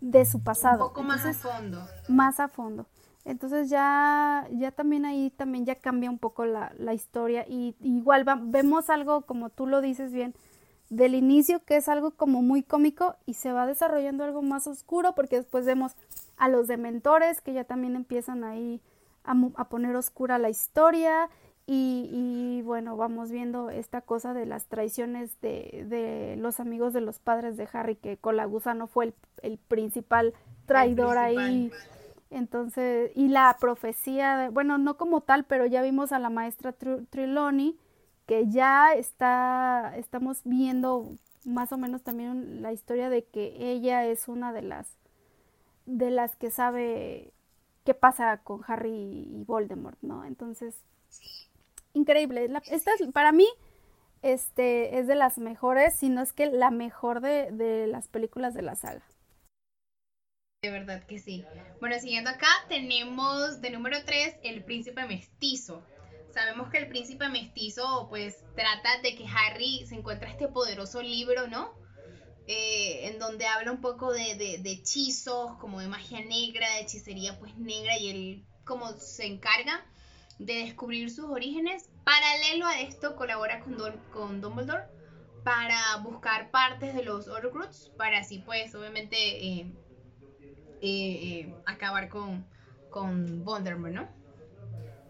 de 0.00 0.24
su 0.24 0.42
pasado. 0.42 0.84
Un 0.84 0.88
poco 0.90 1.02
más 1.02 1.24
a 1.24 1.34
fondo. 1.34 1.86
Más 2.08 2.40
a 2.40 2.48
fondo. 2.48 2.86
Entonces 3.24 3.70
ya, 3.70 4.48
ya 4.50 4.72
también 4.72 5.04
ahí 5.04 5.30
también 5.30 5.64
ya 5.64 5.76
cambia 5.76 6.10
un 6.10 6.18
poco 6.18 6.44
la, 6.44 6.72
la 6.78 6.92
historia 6.92 7.46
y, 7.48 7.76
igual 7.80 8.24
vemos 8.42 8.90
algo 8.90 9.22
como 9.22 9.48
tú 9.48 9.66
lo 9.66 9.80
dices 9.80 10.12
bien, 10.12 10.34
del 10.90 11.14
inicio 11.14 11.64
que 11.64 11.76
es 11.76 11.88
algo 11.88 12.10
como 12.10 12.42
muy 12.42 12.62
cómico 12.62 13.14
y 13.24 13.34
se 13.34 13.52
va 13.52 13.66
desarrollando 13.66 14.24
algo 14.24 14.42
más 14.42 14.66
oscuro 14.66 15.14
porque 15.14 15.36
después 15.36 15.64
vemos 15.64 15.92
a 16.36 16.48
los 16.48 16.66
dementores 16.66 17.40
que 17.40 17.52
ya 17.52 17.64
también 17.64 17.94
empiezan 17.94 18.42
ahí 18.42 18.80
a, 19.24 19.64
poner 19.68 19.94
oscura 19.94 20.38
la 20.38 20.50
historia 20.50 21.30
y, 21.66 22.60
bueno, 22.64 22.96
vamos 22.96 23.30
viendo 23.30 23.70
esta 23.70 24.00
cosa 24.00 24.34
de 24.34 24.46
las 24.46 24.66
traiciones 24.66 25.40
de, 25.40 25.86
de, 25.88 26.36
los 26.36 26.60
amigos 26.60 26.92
de 26.92 27.00
los 27.00 27.18
padres 27.18 27.56
de 27.56 27.68
Harry, 27.72 27.96
que 27.96 28.16
Colagusano 28.16 28.88
fue 28.88 29.06
el, 29.06 29.14
el 29.42 29.58
principal 29.58 30.34
traidor 30.66 31.18
ahí. 31.18 31.70
Entonces, 32.30 33.12
y 33.14 33.28
la 33.28 33.56
profecía, 33.60 34.50
bueno, 34.50 34.78
no 34.78 34.96
como 34.96 35.20
tal, 35.20 35.44
pero 35.44 35.66
ya 35.66 35.82
vimos 35.82 36.12
a 36.12 36.18
la 36.18 36.30
maestra 36.30 36.72
Triloni, 36.72 37.78
que 38.26 38.48
ya 38.48 38.94
está, 38.94 39.92
estamos 39.96 40.40
viendo 40.44 41.10
más 41.44 41.72
o 41.72 41.78
menos 41.78 42.02
también 42.02 42.62
la 42.62 42.72
historia 42.72 43.10
de 43.10 43.24
que 43.24 43.54
ella 43.58 44.06
es 44.06 44.28
una 44.28 44.52
de 44.52 44.62
las, 44.62 44.88
de 45.86 46.10
las 46.10 46.34
que 46.36 46.50
sabe 46.50 47.32
qué 47.84 47.94
pasa 47.94 48.38
con 48.38 48.62
Harry 48.66 49.28
y 49.28 49.44
Voldemort, 49.44 49.98
¿no? 50.02 50.24
Entonces, 50.24 50.74
increíble. 51.94 52.48
esta 52.70 52.92
para 53.12 53.32
mí, 53.32 53.48
este, 54.22 54.98
es 54.98 55.06
de 55.06 55.14
las 55.14 55.38
mejores, 55.38 55.96
si 55.96 56.08
no 56.08 56.22
es 56.22 56.32
que 56.32 56.46
la 56.46 56.70
mejor 56.70 57.20
de, 57.20 57.50
de 57.50 57.86
las 57.86 58.08
películas 58.08 58.54
de 58.54 58.62
la 58.62 58.76
saga. 58.76 59.02
De 60.62 60.70
verdad 60.70 61.04
que 61.04 61.18
sí. 61.18 61.44
Bueno, 61.80 61.98
siguiendo 61.98 62.30
acá, 62.30 62.46
tenemos 62.68 63.60
de 63.60 63.70
número 63.70 64.04
3 64.04 64.36
el 64.44 64.62
príncipe 64.62 65.04
mestizo. 65.06 65.84
Sabemos 66.32 66.70
que 66.70 66.78
el 66.78 66.88
príncipe 66.88 67.28
mestizo 67.28 68.06
pues 68.08 68.36
trata 68.54 69.00
de 69.02 69.16
que 69.16 69.26
Harry 69.26 69.84
se 69.86 69.96
encuentra 69.96 70.30
este 70.30 70.46
poderoso 70.48 71.02
libro, 71.02 71.48
¿no? 71.48 71.74
Eh, 72.46 73.08
en 73.08 73.18
donde 73.18 73.46
habla 73.46 73.72
un 73.72 73.80
poco 73.80 74.12
de, 74.12 74.36
de, 74.36 74.70
hechizos, 74.70 75.56
como 75.58 75.80
de 75.80 75.88
magia 75.88 76.24
negra, 76.24 76.68
de 76.74 76.80
hechicería 76.82 77.38
pues 77.38 77.56
negra 77.56 77.98
y 77.98 78.10
él 78.10 78.44
como 78.64 78.92
se 78.92 79.26
encarga 79.26 79.84
de 80.38 80.54
descubrir 80.64 81.10
sus 81.10 81.26
orígenes. 81.26 81.90
Paralelo 82.04 82.66
a 82.66 82.80
esto 82.80 83.16
colabora 83.16 83.60
con, 83.60 83.76
con 84.12 84.40
Dumbledore 84.40 84.84
para 85.44 85.96
buscar 86.02 86.50
partes 86.50 86.94
de 86.94 87.02
los 87.02 87.28
Horcrux 87.28 87.90
para 87.96 88.18
así 88.18 88.38
pues 88.38 88.74
obviamente 88.74 89.16
eh, 89.16 89.72
eh, 90.80 91.54
acabar 91.66 92.08
con, 92.08 92.44
con 92.90 93.44
Voldemort, 93.44 93.92
¿no? 93.92 94.08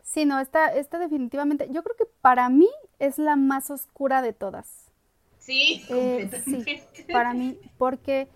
Sí, 0.02 0.26
no, 0.26 0.38
esta, 0.40 0.74
esta 0.74 0.98
definitivamente, 0.98 1.68
yo 1.70 1.82
creo 1.82 1.96
que 1.96 2.04
para 2.20 2.50
mí 2.50 2.68
es 2.98 3.16
la 3.16 3.36
más 3.36 3.70
oscura 3.70 4.20
de 4.20 4.34
todas. 4.34 4.90
Sí, 5.38 5.84
eh, 5.88 6.30
sí, 6.44 6.64
para 7.10 7.32
mí, 7.32 7.58
porque, 7.78 8.28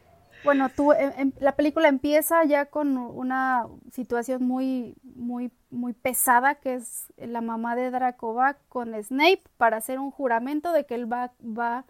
bueno, 0.46 0.70
tú, 0.70 0.92
em, 0.92 1.12
em, 1.18 1.32
la 1.40 1.52
película 1.52 1.88
empieza 1.88 2.42
ya 2.44 2.66
con 2.66 2.96
una 2.96 3.66
situación 3.92 4.44
muy, 4.44 4.96
muy, 5.02 5.52
muy 5.68 5.92
pesada, 5.92 6.54
que 6.54 6.74
es 6.74 7.12
la 7.18 7.42
mamá 7.42 7.76
de 7.76 7.90
Draco 7.90 8.32
va 8.32 8.56
con 8.70 8.94
Snape 8.94 9.42
para 9.58 9.76
hacer 9.76 9.98
un 9.98 10.10
juramento 10.10 10.72
de 10.72 10.86
que 10.86 10.94
él 10.94 11.12
va, 11.12 11.32
va 11.42 11.84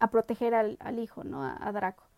a 0.00 0.10
proteger 0.10 0.54
al, 0.54 0.98
hijo, 0.98 1.22
¿no? 1.22 1.44
a 1.44 1.70
Draco 1.72 2.10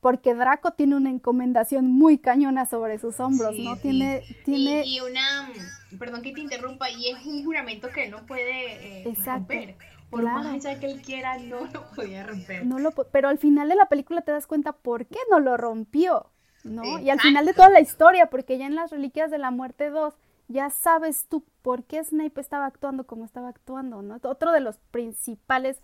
porque 0.00 0.34
Draco 0.34 0.72
tiene 0.72 0.96
una 0.96 1.10
encomendación 1.10 1.86
muy 1.86 2.18
cañona 2.18 2.66
sobre 2.66 2.98
sus 2.98 3.20
hombros, 3.20 3.54
¿no? 3.58 3.76
Tiene, 3.76 4.22
tiene... 4.44 4.82
Y, 4.86 5.00
una, 5.00 5.52
perdón 5.98 6.22
que 6.22 6.32
te 6.32 6.40
interrumpa, 6.40 6.90
y 6.90 7.08
es 7.08 7.24
un 7.26 7.44
juramento 7.44 7.88
que 7.90 8.04
él 8.04 8.10
no 8.10 8.24
puede 8.24 9.02
eh, 9.02 9.14
romper. 9.24 9.76
Por 10.10 10.24
más 10.24 10.46
allá 10.46 10.78
que 10.80 10.86
él 10.86 11.02
quiera, 11.02 11.38
no 11.38 11.66
lo 11.66 11.90
podía 11.94 12.26
romper. 12.26 12.66
No 12.66 12.78
lo, 12.78 12.90
pero 12.90 13.28
al 13.28 13.38
final 13.38 13.68
de 13.68 13.76
la 13.76 13.86
película 13.86 14.22
te 14.22 14.32
das 14.32 14.46
cuenta 14.46 14.72
por 14.72 15.06
qué 15.06 15.18
no 15.30 15.38
lo 15.38 15.56
rompió, 15.56 16.30
¿no? 16.64 16.98
Y 16.98 17.10
al 17.10 17.20
final 17.20 17.46
de 17.46 17.54
toda 17.54 17.70
la 17.70 17.80
historia, 17.80 18.26
porque 18.26 18.58
ya 18.58 18.66
en 18.66 18.74
las 18.74 18.90
Reliquias 18.90 19.30
de 19.30 19.38
la 19.38 19.50
Muerte 19.50 19.90
2, 19.90 20.14
ya 20.48 20.68
sabes 20.70 21.26
tú 21.28 21.44
por 21.62 21.84
qué 21.84 22.02
Snape 22.02 22.40
estaba 22.40 22.66
actuando 22.66 23.06
como 23.06 23.24
estaba 23.24 23.48
actuando, 23.48 24.02
¿no? 24.02 24.18
Otro 24.22 24.50
de 24.52 24.60
los 24.60 24.78
principales 24.90 25.80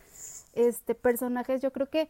este, 0.54 0.94
personajes, 0.94 1.62
yo 1.62 1.72
creo 1.72 1.88
que 1.88 2.08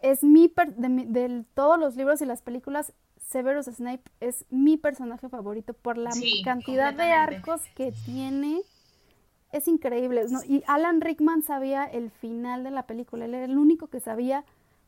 es 0.00 0.22
mi, 0.22 0.52
de, 0.76 1.44
todos 1.54 1.78
los 1.78 1.96
libros 1.96 2.22
y 2.22 2.24
las 2.24 2.40
películas, 2.40 2.94
Severus 3.18 3.66
Snape 3.66 4.02
es 4.20 4.46
mi 4.50 4.76
personaje 4.76 5.28
favorito 5.28 5.74
por 5.74 5.98
la 5.98 6.10
cantidad 6.42 6.94
de 6.94 7.12
arcos 7.12 7.60
que 7.76 7.92
tiene. 8.06 8.62
Es 9.52 9.66
increíble. 9.68 10.26
Y 10.46 10.62
Alan 10.66 11.00
Rickman 11.00 11.42
sabía 11.42 11.84
el 11.84 12.10
final 12.10 12.62
de 12.62 12.70
la 12.70 12.86
película. 12.86 13.24
Él 13.24 13.34
era 13.34 13.46
el 13.46 13.58
único 13.58 13.88
que 13.88 14.00
sabía 14.00 14.44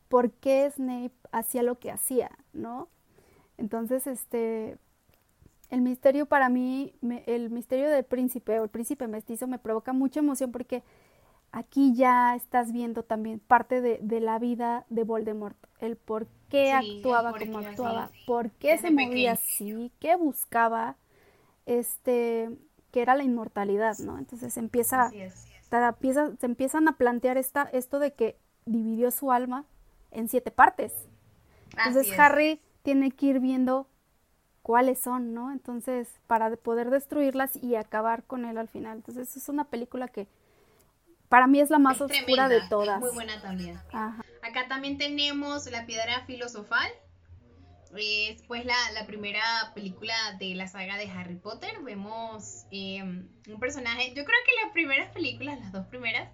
por 0.07 0.31
qué 0.31 0.69
Snape 0.71 1.13
hacía 1.31 1.63
lo 1.63 1.79
que 1.79 1.91
hacía, 1.91 2.31
¿no? 2.53 2.87
Entonces, 3.57 4.07
este, 4.07 4.77
el 5.69 5.81
misterio 5.81 6.27
para 6.27 6.49
mí, 6.49 6.93
el 7.25 7.49
misterio 7.49 7.89
del 7.89 8.03
príncipe 8.03 8.59
o 8.59 8.63
el 8.63 8.69
príncipe 8.69 9.07
mestizo 9.07 9.47
me 9.47 9.59
provoca 9.59 9.91
mucha 9.91 10.19
emoción 10.19 10.51
porque 10.51 10.83
aquí 11.51 11.93
ya 11.95 12.35
estás 12.35 12.71
viendo 12.71 13.03
también 13.03 13.39
parte 13.39 13.81
de, 13.81 14.19
la 14.19 14.39
vida 14.39 14.85
de 14.89 15.03
Voldemort, 15.03 15.57
el 15.79 15.95
por 15.95 16.27
qué 16.49 16.71
actuaba 16.71 17.33
como 17.37 17.59
actuaba, 17.59 18.11
por 18.25 18.51
qué 18.51 18.77
se 18.77 18.91
movía 18.91 19.33
así, 19.33 19.91
qué 19.99 20.15
buscaba, 20.15 20.95
este, 21.65 22.49
que 22.93 23.01
era 23.01 23.15
la 23.15 23.23
inmortalidad, 23.23 23.97
¿no? 23.97 24.19
Entonces 24.19 24.55
empieza, 24.55 25.11
empieza, 25.71 26.31
se 26.37 26.45
empiezan 26.45 26.87
a 26.87 26.95
plantear 26.95 27.39
esta, 27.39 27.63
esto 27.73 27.97
de 27.97 28.13
que 28.13 28.37
dividió 28.65 29.09
su 29.09 29.31
alma 29.31 29.65
en 30.11 30.29
siete 30.29 30.51
partes. 30.51 30.93
Entonces 31.71 32.17
Harry 32.19 32.61
tiene 32.83 33.09
que 33.09 33.25
ir 33.25 33.39
viendo 33.39 33.87
cuáles 34.61 34.99
son, 34.99 35.33
¿no? 35.33 35.51
Entonces, 35.51 36.07
para 36.27 36.55
poder 36.55 36.91
destruirlas 36.91 37.55
y 37.63 37.75
acabar 37.75 38.23
con 38.25 38.45
él 38.45 38.59
al 38.59 38.67
final. 38.67 38.97
Entonces, 38.97 39.35
es 39.35 39.49
una 39.49 39.63
película 39.63 40.07
que 40.07 40.27
para 41.29 41.47
mí 41.47 41.59
es 41.59 41.71
la 41.71 41.79
más 41.79 41.99
oscura 41.99 42.47
de 42.47 42.61
todas. 42.69 42.99
muy 42.99 43.11
buena 43.11 43.41
también. 43.41 43.79
Acá 44.43 44.67
también 44.69 44.99
tenemos 44.99 45.65
La 45.71 45.87
Piedra 45.87 46.23
Filosofal. 46.27 46.91
Es 47.97 48.41
pues 48.43 48.65
la, 48.65 49.05
primera 49.05 49.71
película 49.75 50.13
de 50.39 50.55
la 50.55 50.67
saga 50.67 50.97
de 50.97 51.09
Harry 51.09 51.35
Potter. 51.35 51.81
Vemos 51.83 52.65
em, 52.71 53.27
un 53.47 53.59
personaje, 53.59 54.09
yo 54.09 54.25
creo 54.25 54.37
que 54.45 54.63
las 54.63 54.73
primeras 54.73 55.11
películas, 55.11 55.59
las 55.59 55.71
dos 55.71 55.85
primeras, 55.87 56.29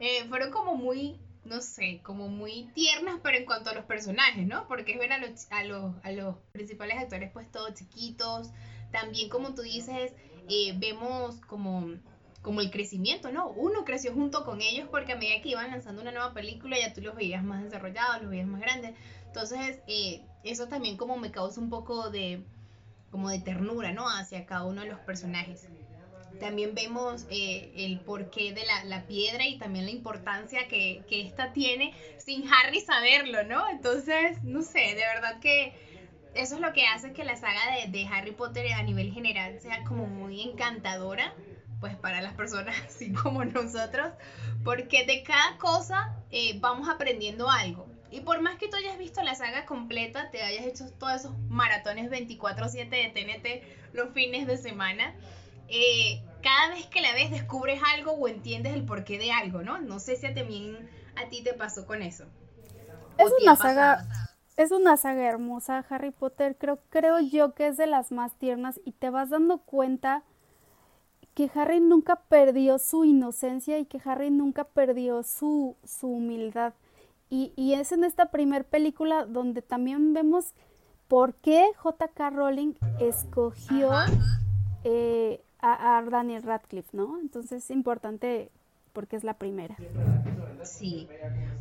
eh, 0.00 0.24
fueron 0.28 0.50
como 0.50 0.74
muy, 0.74 1.18
no 1.44 1.60
sé, 1.60 2.00
como 2.02 2.28
muy 2.28 2.70
tiernas, 2.74 3.20
pero 3.22 3.38
en 3.38 3.46
cuanto 3.46 3.70
a 3.70 3.74
los 3.74 3.84
personajes, 3.84 4.46
¿no? 4.46 4.68
Porque 4.68 4.92
es 4.92 4.98
ver 4.98 5.12
a 5.12 5.18
los, 5.18 5.50
a 5.50 5.64
los, 5.64 5.94
a 6.04 6.12
los 6.12 6.36
principales 6.52 6.98
actores 6.98 7.30
pues 7.32 7.50
todos 7.50 7.74
chiquitos. 7.74 8.50
También 8.92 9.28
como 9.28 9.54
tú 9.54 9.62
dices, 9.62 10.12
eh, 10.48 10.74
vemos 10.76 11.40
como 11.42 11.94
como 12.42 12.60
el 12.60 12.70
crecimiento, 12.70 13.30
¿no? 13.32 13.48
Uno 13.48 13.84
creció 13.84 14.12
junto 14.12 14.44
con 14.44 14.60
ellos 14.60 14.88
porque 14.90 15.12
a 15.12 15.16
medida 15.16 15.40
que 15.42 15.50
iban 15.50 15.70
lanzando 15.70 16.02
una 16.02 16.12
nueva 16.12 16.32
película 16.32 16.78
ya 16.78 16.92
tú 16.92 17.00
los 17.00 17.16
veías 17.16 17.42
más 17.42 17.62
desarrollados, 17.62 18.22
los 18.22 18.30
veías 18.30 18.46
más 18.46 18.60
grandes. 18.60 18.94
Entonces, 19.26 19.80
eh, 19.86 20.22
eso 20.44 20.68
también 20.68 20.96
como 20.96 21.16
me 21.16 21.30
causa 21.30 21.60
un 21.60 21.68
poco 21.68 22.10
de, 22.10 22.42
como 23.10 23.28
de 23.30 23.40
ternura, 23.40 23.92
¿no? 23.92 24.08
Hacia 24.08 24.46
cada 24.46 24.64
uno 24.64 24.82
de 24.82 24.88
los 24.88 25.00
personajes. 25.00 25.68
También 26.40 26.74
vemos 26.74 27.26
eh, 27.30 27.72
el 27.74 27.98
porqué 28.00 28.52
de 28.52 28.62
la, 28.84 29.02
piedra 29.06 29.46
y 29.46 29.58
también 29.58 29.86
la 29.86 29.90
importancia 29.90 30.68
que, 30.68 31.02
que 31.08 31.26
esta 31.26 31.52
tiene 31.52 31.92
sin 32.18 32.44
Harry 32.52 32.80
saberlo, 32.80 33.42
¿no? 33.44 33.68
Entonces, 33.68 34.42
no 34.44 34.62
sé, 34.62 34.78
de 34.78 35.02
verdad 35.14 35.40
que 35.40 35.72
eso 36.34 36.54
es 36.54 36.60
lo 36.60 36.72
que 36.72 36.86
hace 36.86 37.12
que 37.12 37.24
la 37.24 37.36
saga 37.36 37.60
de, 37.74 37.90
de 37.90 38.06
Harry 38.06 38.30
Potter 38.30 38.72
a 38.72 38.82
nivel 38.82 39.12
general 39.12 39.58
sea 39.60 39.82
como 39.84 40.06
muy 40.06 40.42
encantadora 40.42 41.34
pues 41.80 41.96
para 41.96 42.20
las 42.20 42.34
personas 42.34 42.76
así 42.86 43.12
como 43.12 43.44
nosotros, 43.44 44.12
porque 44.64 45.04
de 45.06 45.22
cada 45.22 45.56
cosa 45.58 46.14
eh, 46.30 46.58
vamos 46.60 46.88
aprendiendo 46.88 47.50
algo. 47.50 47.86
y 48.10 48.20
por 48.20 48.40
más 48.40 48.56
que 48.56 48.68
tú 48.68 48.76
hayas 48.76 48.98
visto 48.98 49.22
la 49.22 49.34
saga 49.34 49.66
completa, 49.66 50.30
te 50.30 50.42
hayas 50.42 50.66
hecho 50.66 50.90
todos 50.92 51.14
esos 51.14 51.38
maratones 51.48 52.10
24/7 52.10 52.88
de 52.88 53.10
TNT 53.10 53.94
los 53.94 54.10
fines 54.12 54.46
de 54.46 54.56
semana, 54.56 55.14
eh, 55.68 56.22
cada 56.42 56.70
vez 56.70 56.86
que 56.86 57.00
la 57.00 57.12
ves 57.12 57.30
descubres 57.30 57.80
algo 57.94 58.12
o 58.12 58.28
entiendes 58.28 58.74
el 58.74 58.84
porqué 58.84 59.18
de 59.18 59.32
algo, 59.32 59.62
¿no? 59.62 59.80
No 59.80 59.98
sé 59.98 60.16
si 60.16 60.32
también 60.34 60.88
a 61.16 61.28
ti 61.28 61.42
te 61.42 61.52
pasó 61.52 61.86
con 61.86 62.02
eso. 62.02 62.24
Es 63.18 63.32
una 63.42 63.56
saga, 63.56 64.06
es 64.56 64.70
una 64.70 64.96
saga 64.96 65.28
hermosa, 65.28 65.84
Harry 65.90 66.10
Potter. 66.10 66.56
Creo, 66.56 66.78
creo 66.88 67.20
yo 67.20 67.54
que 67.54 67.66
es 67.66 67.76
de 67.76 67.86
las 67.86 68.12
más 68.12 68.34
tiernas 68.38 68.80
y 68.84 68.92
te 68.92 69.10
vas 69.10 69.30
dando 69.30 69.58
cuenta 69.58 70.22
que 71.38 71.48
Harry 71.54 71.78
nunca 71.78 72.16
perdió 72.16 72.80
su 72.80 73.04
inocencia 73.04 73.78
y 73.78 73.84
que 73.84 74.00
Harry 74.04 74.28
nunca 74.28 74.64
perdió 74.64 75.22
su, 75.22 75.76
su 75.84 76.08
humildad. 76.08 76.74
Y, 77.30 77.52
y, 77.54 77.74
es 77.74 77.92
en 77.92 78.02
esta 78.02 78.32
primer 78.32 78.64
película 78.64 79.24
donde 79.24 79.62
también 79.62 80.14
vemos 80.14 80.52
por 81.06 81.34
qué 81.34 81.70
J.K. 81.76 82.30
Rowling 82.30 82.72
escogió 82.98 83.92
eh, 84.82 85.40
a, 85.60 86.02
Daniel 86.10 86.42
Radcliffe, 86.42 86.88
¿no? 86.92 87.20
Entonces 87.20 87.62
es 87.62 87.70
importante 87.70 88.50
porque 88.92 89.14
es 89.14 89.22
la 89.22 89.34
primera. 89.34 89.76
Sí. 90.64 91.06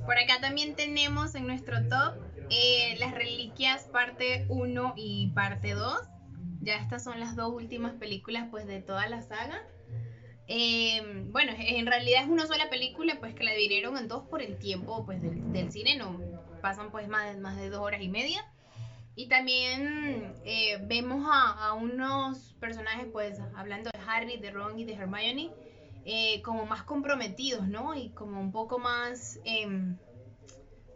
Por 0.08 0.18
acá 0.18 0.42
también 0.42 0.76
tenemos 0.76 1.36
en 1.36 1.46
nuestro 1.46 1.88
top 1.88 2.16
eh, 2.50 2.96
las 2.98 3.14
reliquias 3.14 3.84
parte 3.84 4.48
1 4.50 4.94
y 4.96 5.28
parte 5.36 5.76
2. 5.76 6.17
Ya 6.62 6.76
estas 6.76 7.04
son 7.04 7.20
las 7.20 7.36
dos 7.36 7.54
últimas 7.54 7.94
películas 7.94 8.48
pues 8.50 8.68
de 8.68 8.82
toda 8.82 9.08
la 9.08 9.22
saga. 9.22 9.62
Eh, 10.48 11.26
bueno, 11.32 11.52
en 11.58 11.86
realidad 11.86 12.24
es 12.24 12.30
una 12.30 12.48
sola 12.48 12.70
película 12.70 13.18
pues 13.20 13.36
que 13.36 13.44
la 13.44 13.52
dividieron 13.52 13.98
en 13.98 14.08
dos 14.08 14.24
por 14.30 14.42
el 14.42 14.58
tiempo 14.58 15.06
pues 15.06 15.22
del, 15.22 15.72
cine, 15.72 15.98
no 15.98 16.20
pasan 16.62 16.90
pues 16.90 17.08
más, 17.08 17.38
más 17.38 17.58
de 17.58 17.70
dos 17.70 17.82
horas 17.82 18.02
y 18.02 18.10
media. 18.10 18.46
Y 19.16 19.28
también 19.30 20.36
eh, 20.46 20.78
vemos 20.84 21.28
a, 21.32 21.74
unos 21.74 22.54
personajes, 22.60 23.08
pues, 23.12 23.40
hablando 23.56 23.90
de 23.92 24.00
Harry, 24.08 24.38
de 24.38 24.52
Ron 24.52 24.78
y 24.78 24.86
de 24.86 24.94
Hermione, 24.94 25.50
eh, 26.06 26.44
como 26.44 26.68
más 26.68 26.84
comprometidos, 26.84 27.68
¿no? 27.68 27.96
Y 27.96 28.10
como 28.10 28.40
un 28.40 28.52
poco 28.52 28.78
más, 28.78 29.40
em, 29.44 29.98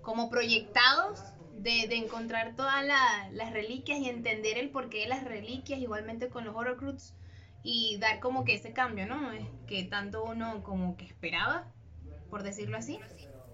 como 0.04 0.30
proyectados 0.30 1.20
de, 1.62 1.96
encontrar 1.96 2.56
todas 2.56 2.84
las 2.86 3.54
reliquias 3.54 4.00
y 4.00 4.10
entender 4.10 4.58
el 4.58 4.70
porqué 4.70 5.02
de 5.02 5.08
las 5.08 5.24
reliquias, 5.24 5.80
igualmente 5.80 6.30
con 6.30 6.46
los 6.46 6.56
Horcrux, 6.56 7.14
y 7.64 7.98
dar 8.00 8.20
como 8.20 8.44
que 8.44 8.56
ese 8.56 8.74
cambio, 8.74 9.06
¿no? 9.06 9.20
Que 9.68 9.84
tanto 9.84 10.24
uno 10.24 10.64
como 10.64 10.98
que 10.98 11.06
esperaba, 11.06 11.68
por 12.30 12.44
decirlo 12.44 12.78
así. 12.78 13.00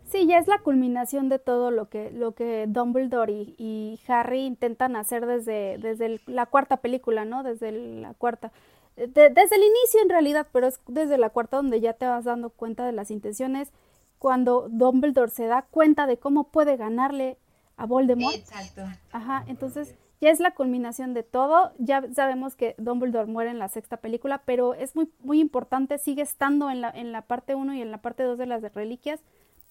Sí, 0.05 0.25
ya 0.25 0.37
es 0.37 0.47
la 0.47 0.59
culminación 0.59 1.27
de 1.27 1.37
todo 1.37 1.69
lo 1.69 1.89
que, 1.89 2.11
lo 2.11 2.31
que 2.31 2.65
Dumbledore 2.67 3.33
y, 3.57 3.99
Harry 4.07 4.45
intentan 4.45 4.95
hacer 4.95 5.25
desde, 5.25 5.77
desde 5.79 6.21
la 6.27 6.45
cuarta 6.45 6.77
película, 6.77 7.25
¿no? 7.25 7.43
Desde 7.43 7.73
la 7.73 8.13
cuarta. 8.13 8.53
desde 8.95 9.55
el 9.55 9.63
inicio 9.63 10.01
en 10.01 10.09
realidad, 10.09 10.47
pero 10.53 10.67
es 10.67 10.79
desde 10.87 11.17
la 11.17 11.29
cuarta 11.29 11.57
donde 11.57 11.81
ya 11.81 11.91
te 11.91 12.05
vas 12.05 12.23
dando 12.23 12.49
cuenta 12.51 12.85
de 12.85 12.93
las 12.93 13.11
intenciones, 13.11 13.73
cuando 14.17 14.69
Dumbledore 14.69 15.29
se 15.29 15.45
da 15.47 15.63
cuenta 15.63 16.07
de 16.07 16.17
cómo 16.17 16.45
puede 16.45 16.77
ganarle 16.77 17.37
a 17.77 17.85
Voldemort. 17.85 18.35
Exacto. 18.35 18.83
Ajá, 19.11 19.43
entonces 19.47 19.95
ya 20.19 20.29
es 20.29 20.39
la 20.39 20.51
culminación 20.51 21.13
de 21.13 21.23
todo. 21.23 21.71
Ya 21.77 22.03
sabemos 22.13 22.55
que 22.55 22.75
Dumbledore 22.77 23.31
muere 23.31 23.51
en 23.51 23.59
la 23.59 23.69
sexta 23.69 23.97
película, 23.97 24.41
pero 24.45 24.73
es 24.73 24.95
muy, 24.95 25.09
muy 25.19 25.39
importante, 25.39 25.97
sigue 25.97 26.23
estando 26.23 26.69
en 26.69 26.81
la, 26.81 26.89
en 26.89 27.11
la 27.11 27.21
parte 27.21 27.55
1 27.55 27.75
y 27.75 27.81
en 27.81 27.91
la 27.91 28.01
parte 28.01 28.23
2 28.23 28.37
de 28.37 28.47
las 28.47 28.61
reliquias 28.73 29.21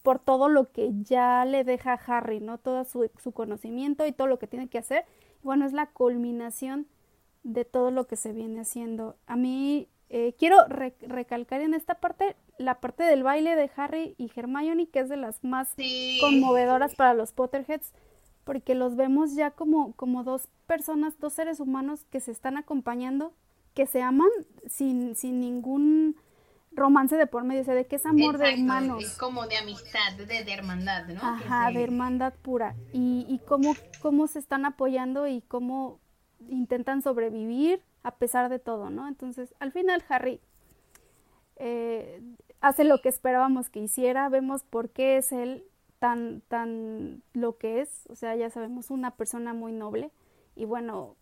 por 0.07 0.19
todo 0.19 0.47
lo 0.47 0.71
que 0.71 0.91
ya 1.03 1.43
le 1.43 1.65
deja 1.65 1.91
a 1.91 2.17
Harry, 2.17 2.39
¿no? 2.39 2.59
Todo 2.59 2.85
su, 2.85 3.09
conocimiento 3.33 4.05
y 4.05 4.13
todo 4.13 4.27
lo 4.27 4.39
que 4.39 4.47
tiene 4.47 4.69
que 4.69 4.77
hacer. 4.77 5.03
Bueno, 5.43 5.65
es 5.65 5.73
la 5.73 5.87
culminación 5.87 6.87
de 7.43 7.65
todo 7.65 7.91
lo 7.91 8.07
que 8.07 8.15
se 8.15 8.31
viene 8.31 8.61
haciendo. 8.61 9.17
A 9.25 9.35
mí 9.35 9.89
eh, 10.09 10.35
quiero 10.39 10.57
recalcar 10.67 11.61
en 11.61 11.73
esta 11.73 11.95
parte 11.95 12.37
la 12.57 12.79
parte 12.79 13.03
del 13.03 13.23
baile 13.23 13.55
de 13.55 13.69
Harry 13.75 14.15
y 14.17 14.31
Hermione, 14.33 14.87
que 14.87 14.99
es 14.99 15.09
de 15.09 15.17
las 15.17 15.43
más 15.43 15.75
conmovedoras 16.21 16.95
para 16.95 17.13
los 17.13 17.33
Potterheads, 17.33 17.93
porque 18.43 18.73
los 18.73 18.95
vemos 18.95 19.35
ya 19.35 19.51
como, 19.51 19.93
como 19.93 20.23
dos 20.23 20.47
personas, 20.65 21.19
dos 21.19 21.33
seres 21.33 21.59
humanos 21.59 22.05
que 22.09 22.21
se 22.21 22.31
están 22.31 22.55
acompañando, 22.57 23.33
que 23.73 23.85
se 23.85 24.01
aman 24.01 24.29
sin, 24.67 25.15
sin 25.15 25.41
ningún 25.41 26.15
romance 26.71 27.17
de 27.17 27.27
por 27.27 27.43
medio, 27.43 27.61
o 27.61 27.65
sea, 27.65 27.73
de 27.73 27.85
que 27.85 27.97
es 27.97 28.05
amor 28.05 28.37
de 28.37 28.53
hermanos. 28.53 29.03
Es 29.03 29.17
como 29.17 29.45
de 29.47 29.57
amistad, 29.57 30.13
de, 30.13 30.53
hermandad, 30.53 31.07
¿no? 31.07 31.19
Ajá, 31.21 31.69
de 31.71 31.83
hermandad 31.83 32.33
pura. 32.41 32.75
Y, 32.93 33.25
y 33.27 33.39
cómo, 33.39 33.75
cómo 34.01 34.27
se 34.27 34.39
están 34.39 34.65
apoyando 34.65 35.27
y 35.27 35.41
cómo 35.41 35.99
intentan 36.47 37.01
sobrevivir 37.01 37.81
a 38.03 38.15
pesar 38.15 38.49
de 38.49 38.59
todo, 38.59 38.89
¿no? 38.89 39.07
Entonces, 39.07 39.53
al 39.59 39.71
final 39.71 40.03
Harry 40.09 40.39
eh, 41.57 42.21
hace 42.61 42.83
lo 42.83 43.01
que 43.01 43.09
esperábamos 43.09 43.69
que 43.69 43.79
hiciera, 43.79 44.29
vemos 44.29 44.63
por 44.63 44.89
qué 44.89 45.17
es 45.17 45.31
él 45.31 45.63
tan, 45.99 46.41
tan 46.47 47.23
lo 47.33 47.57
que 47.57 47.81
es, 47.81 48.07
o 48.09 48.15
sea, 48.15 48.35
ya 48.35 48.49
sabemos, 48.49 48.91
una 48.91 49.11
persona 49.11 49.53
muy 49.53 49.71
noble 49.71 50.11
y 50.55 50.65
bueno, 50.65 51.15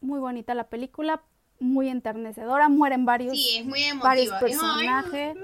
muy 0.00 0.18
bonita 0.18 0.54
la 0.54 0.64
película, 0.64 1.22
muy 1.58 1.88
enternecedora, 1.88 2.68
mueren 2.68 3.04
varios, 3.04 3.38
varios 4.02 4.32
personajes. 4.40 5.36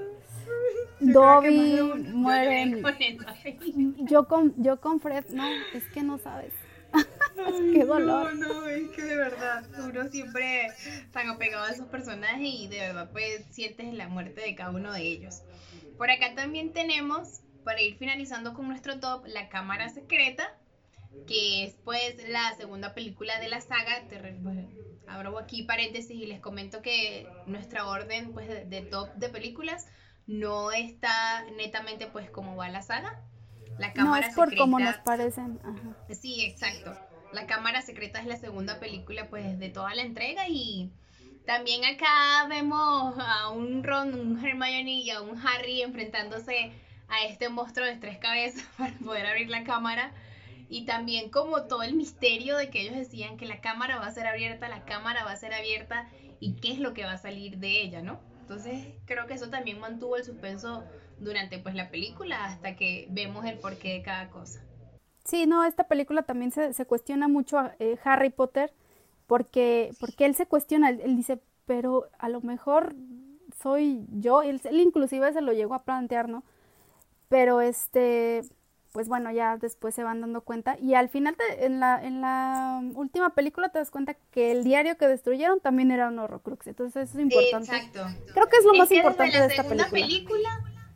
Dobby 0.99 1.79
mueren. 2.13 2.83
Yo 3.99 4.27
con, 4.27 4.53
yo 4.57 4.81
con 4.81 4.99
Fred, 4.99 5.25
no, 5.29 5.45
es 5.73 5.87
que 5.93 6.01
no 6.01 6.17
sabes. 6.17 6.53
Qué 7.73 7.85
dolor. 7.85 8.35
No, 8.35 8.47
no, 8.47 8.67
es 8.67 8.89
que 8.89 9.03
de 9.03 9.15
verdad, 9.15 9.63
uno 9.79 10.07
siempre 10.09 10.69
tan 11.11 11.29
apegado 11.29 11.65
a 11.65 11.71
esos 11.71 11.87
personajes 11.87 12.41
y 12.41 12.67
de 12.67 12.79
verdad 12.79 13.09
pues 13.11 13.45
sientes 13.51 13.93
la 13.93 14.07
muerte 14.07 14.41
de 14.41 14.55
cada 14.55 14.71
uno 14.71 14.91
de 14.91 15.01
ellos. 15.01 15.41
Por 15.97 16.11
acá 16.11 16.35
también 16.35 16.73
tenemos, 16.73 17.41
para 17.63 17.81
ir 17.81 17.97
finalizando 17.97 18.53
con 18.53 18.67
nuestro 18.67 18.99
top, 18.99 19.25
La 19.27 19.49
Cámara 19.49 19.89
Secreta, 19.89 20.57
que 21.25 21.63
es 21.63 21.75
pues 21.83 22.15
la 22.29 22.55
segunda 22.55 22.93
película 22.93 23.39
de 23.39 23.49
la 23.49 23.61
saga. 23.61 24.07
Te, 24.07 24.17
abro 25.07 25.39
aquí 25.39 25.63
paréntesis 25.63 26.11
y 26.11 26.25
les 26.25 26.39
comento 26.39 26.81
que 26.81 27.27
nuestra 27.45 27.87
orden 27.87 28.33
pues 28.33 28.47
de, 28.47 28.81
top 28.81 29.13
de 29.15 29.29
películas 29.29 29.87
no 30.27 30.71
está 30.71 31.45
netamente 31.55 32.07
pues 32.07 32.29
como 32.29 32.55
va 32.55 32.69
la 32.69 32.81
saga. 32.81 33.21
La 33.79 33.93
cámara 33.93 34.21
no, 34.21 34.27
es 34.27 34.35
por 34.35 34.55
cómo 34.55 34.79
nos 34.79 34.97
parecen. 34.97 35.59
Sí, 36.09 36.45
exacto. 36.45 36.97
La 37.33 37.45
cámara 37.45 37.81
secreta 37.81 38.19
es 38.19 38.25
la 38.25 38.37
segunda 38.37 38.79
película 38.79 39.27
pues 39.29 39.59
de 39.59 39.69
toda 39.69 39.93
la 39.93 40.01
entrega 40.01 40.47
y 40.47 40.91
también 41.45 41.83
acá 41.85 42.45
vemos 42.49 43.15
a 43.19 43.49
un 43.49 43.83
Ron, 43.83 44.13
un 44.13 44.45
Hermione 44.45 45.01
y 45.01 45.09
a 45.09 45.21
un 45.21 45.37
Harry 45.45 45.81
enfrentándose 45.81 46.71
a 47.09 47.25
este 47.25 47.49
monstruo 47.49 47.85
de 47.85 47.95
tres 47.95 48.17
cabezas 48.17 48.63
para 48.77 48.93
poder 48.97 49.25
abrir 49.25 49.49
la 49.49 49.63
cámara 49.63 50.13
y 50.69 50.85
también 50.85 51.29
como 51.29 51.63
todo 51.63 51.83
el 51.83 51.95
misterio 51.95 52.57
de 52.57 52.69
que 52.69 52.81
ellos 52.81 52.95
decían 52.95 53.37
que 53.37 53.45
la 53.45 53.61
cámara 53.61 53.97
va 53.97 54.07
a 54.07 54.11
ser 54.11 54.27
abierta, 54.27 54.67
la 54.67 54.83
cámara 54.83 55.23
va 55.23 55.31
a 55.31 55.37
ser 55.37 55.53
abierta 55.53 56.09
y 56.39 56.55
qué 56.55 56.71
es 56.71 56.79
lo 56.79 56.93
que 56.93 57.05
va 57.05 57.13
a 57.13 57.17
salir 57.17 57.57
de 57.57 57.81
ella, 57.81 58.01
¿no? 58.01 58.19
Entonces 58.41 58.87
creo 59.05 59.27
que 59.27 59.33
eso 59.33 59.49
también 59.49 59.79
mantuvo 59.79 60.17
el 60.17 60.23
suspenso 60.23 60.83
durante 61.19 61.59
pues 61.59 61.75
la 61.75 61.89
película 61.89 62.45
hasta 62.45 62.75
que 62.75 63.07
vemos 63.09 63.45
el 63.45 63.57
porqué 63.59 63.93
de 63.93 64.01
cada 64.01 64.29
cosa. 64.29 64.66
Sí, 65.27 65.45
no, 65.45 65.65
esta 65.65 65.87
película 65.87 66.23
también 66.23 66.51
se, 66.51 66.73
se 66.73 66.85
cuestiona 66.85 67.27
mucho 67.27 67.59
a 67.59 67.75
eh, 67.79 67.97
Harry 68.03 68.29
Potter 68.29 68.73
porque, 69.27 69.91
porque 69.99 70.25
él 70.25 70.35
se 70.35 70.45
cuestiona, 70.45 70.89
él, 70.89 71.17
dice, 71.17 71.41
pero 71.65 72.07
a 72.17 72.29
lo 72.29 72.39
mejor 72.39 72.95
soy 73.61 74.05
yo, 74.09 74.41
él, 74.41 74.61
él 74.63 74.79
inclusive 74.79 75.33
se 75.33 75.41
lo 75.41 75.51
llegó 75.51 75.75
a 75.75 75.83
plantear, 75.83 76.29
¿no? 76.29 76.43
Pero 77.27 77.59
este, 77.59 78.41
pues 78.93 79.09
bueno, 79.09 79.29
ya 79.31 79.57
después 79.57 79.93
se 79.93 80.03
van 80.03 80.21
dando 80.21 80.41
cuenta. 80.41 80.77
Y 80.79 80.93
al 80.93 81.09
final, 81.09 81.35
en, 81.59 81.81
la, 81.81 82.01
en 82.01 82.21
la 82.21 82.81
última 82.95 83.31
película, 83.35 83.69
te 83.69 83.79
das 83.79 83.91
cuenta 83.91 84.15
que 84.31 84.51
el 84.51 84.63
diario 84.63 84.97
que 84.97 85.07
destruyeron 85.07 85.59
también 85.59 85.91
era 85.91 86.07
un 86.07 86.19
horrocrux. 86.19 86.67
Entonces, 86.67 87.09
eso 87.09 87.17
es 87.19 87.23
importante. 87.23 87.75
Exacto. 87.75 88.05
Creo 88.33 88.47
que 88.47 88.57
es 88.57 88.65
lo 88.65 88.73
más 88.75 88.91
importante 88.91 89.39
de 89.39 89.47
esta 89.47 89.63
película. 89.63 89.89
película. 89.91 90.49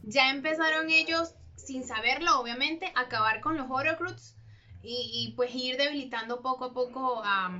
Ya 0.04 0.30
empezaron 0.32 0.90
ellos, 0.90 1.36
sin 1.72 1.86
saberlo, 1.86 2.40
obviamente, 2.40 2.92
acabar 2.96 3.42
con 3.42 3.58
los 3.58 3.70
horrocrux 3.70 4.36
y, 4.84 5.34
pues 5.36 5.54
ir 5.56 5.78
debilitando 5.78 6.42
poco 6.42 6.66
a 6.66 6.74
poco 6.74 7.22
a. 7.24 7.52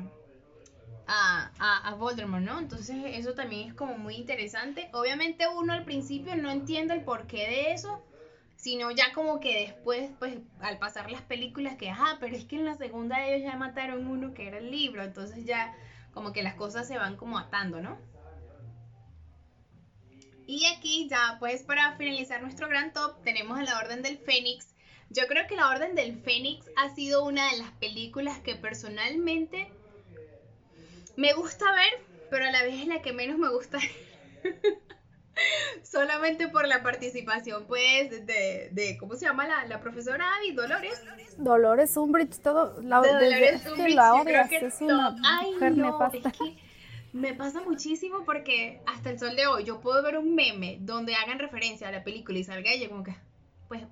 A, 1.14 1.52
a, 1.60 1.90
a, 1.90 1.96
Voldemort, 1.96 2.44
¿no? 2.44 2.60
Entonces 2.60 2.96
eso 3.06 3.34
también 3.34 3.68
es 3.68 3.74
como 3.74 3.98
muy 3.98 4.16
interesante. 4.16 4.90
Obviamente 4.94 5.46
uno 5.48 5.74
al 5.74 5.84
principio 5.84 6.36
no 6.38 6.50
entiende 6.50 6.94
el 6.94 7.04
porqué 7.04 7.50
de 7.50 7.74
eso, 7.74 8.02
sino 8.56 8.92
ya 8.92 9.12
como 9.14 9.40
que 9.42 9.60
después, 9.60 10.12
pues 10.20 10.38
al 10.62 10.78
pasar 10.78 11.12
las 11.12 11.24
películas, 11.24 11.76
que, 11.76 11.90
ah, 11.90 12.18
pero 12.22 12.36
es 12.36 12.46
que 12.46 12.56
en 12.56 12.66
la 12.66 12.76
segunda 12.76 13.26
ellos 13.26 13.42
ya 13.52 13.58
mataron 13.58 14.08
uno 14.08 14.34
que 14.34 14.48
era 14.48 14.60
el 14.60 14.72
libro, 14.72 15.04
entonces 15.04 15.44
ya 15.44 15.76
como 16.14 16.32
que 16.32 16.44
las 16.44 16.54
cosas 16.54 16.88
se 16.88 16.98
van 16.98 17.18
como 17.18 17.40
atando, 17.40 17.82
¿no? 17.82 17.98
Y 20.52 20.66
aquí 20.66 21.08
ya, 21.08 21.38
pues 21.40 21.64
para 21.64 21.96
finalizar 21.96 22.42
nuestro 22.42 22.68
gran 22.68 22.92
top, 22.92 23.24
tenemos 23.24 23.58
a 23.58 23.64
la 23.64 23.80
Orden 23.80 24.02
del 24.02 24.18
Fénix, 24.18 24.68
Yo 25.10 25.26
creo 25.28 25.48
que 25.48 25.56
La 25.56 25.70
Orden 25.70 25.96
del 25.96 26.22
Fénix 26.22 26.70
ha 26.76 26.94
sido 26.94 27.24
una 27.24 27.50
de 27.52 27.58
las 27.60 27.72
películas 27.80 28.38
que 28.40 28.56
personalmente 28.56 29.72
me 31.16 31.32
gusta 31.32 31.64
ver, 31.72 32.04
pero 32.30 32.46
a 32.46 32.52
la 32.52 32.64
vez 32.64 32.82
es 32.82 32.88
la 32.88 33.02
que 33.02 33.14
menos 33.14 33.38
me 33.38 33.48
gusta. 33.48 33.80
Solamente 35.84 36.50
por 36.50 36.68
la 36.68 36.84
participación, 36.84 37.66
pues, 37.66 38.10
de, 38.10 38.72
de 38.74 38.98
¿cómo 39.00 39.16
se 39.16 39.28
llama 39.28 39.48
la, 39.48 39.64
la 39.68 39.80
profesora 39.80 40.36
Abby? 40.36 40.52
Dolores. 40.52 41.02
Dolores 41.38 41.96
Umbridge, 41.96 42.40
todo. 42.40 42.82
La, 42.82 42.98
Dolores 42.98 43.66
Umbridge, 43.68 43.88
que 43.88 43.96
la 43.96 44.16
odias, 44.16 44.50
que 44.50 44.66
es 44.66 44.82
una 44.82 45.16
Ay, 45.24 45.54
mujer 45.54 45.78
no, 45.78 46.12
Es 46.12 46.22
que 46.38 46.71
me 47.14 47.34
pasa 47.34 47.62
muchísimo 47.62 48.24
porque 48.26 48.82
hasta 48.86 49.10
el 49.10 49.20
sol 49.20 49.36
de 49.36 49.48
hoy 49.48 49.64
yo 49.64 49.82
puedo 49.82 50.02
ver 50.04 50.18
un 50.18 50.36
meme 50.36 50.78
donde 50.82 51.16
hagan 51.16 51.40
referencia 51.40 51.88
a 51.88 51.92
la 51.92 52.04
película 52.04 52.40
y 52.40 52.44
salga 52.44 52.72
ella 52.72 52.90
como 52.90 53.04
que, 53.04 53.16
pues, 53.68 53.84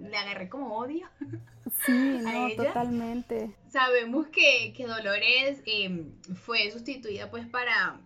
le 0.00 0.16
agarré 0.16 0.48
como 0.48 0.76
odio. 0.76 1.08
Sí, 1.86 1.92
no, 2.22 2.48
totalmente. 2.56 3.54
Sabemos 3.68 4.26
que, 4.28 4.72
que 4.76 4.86
Dolores 4.86 5.62
em, 5.66 6.12
fue 6.34 6.70
sustituida 6.70 7.30
pues 7.30 7.46
para, 7.46 8.00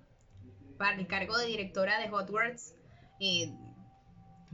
para 0.76 0.96
el 0.96 1.06
cargo 1.06 1.36
de 1.38 1.46
directora 1.46 1.98
de 1.98 2.10
Hogwarts 2.10 2.74
eh, 3.20 3.52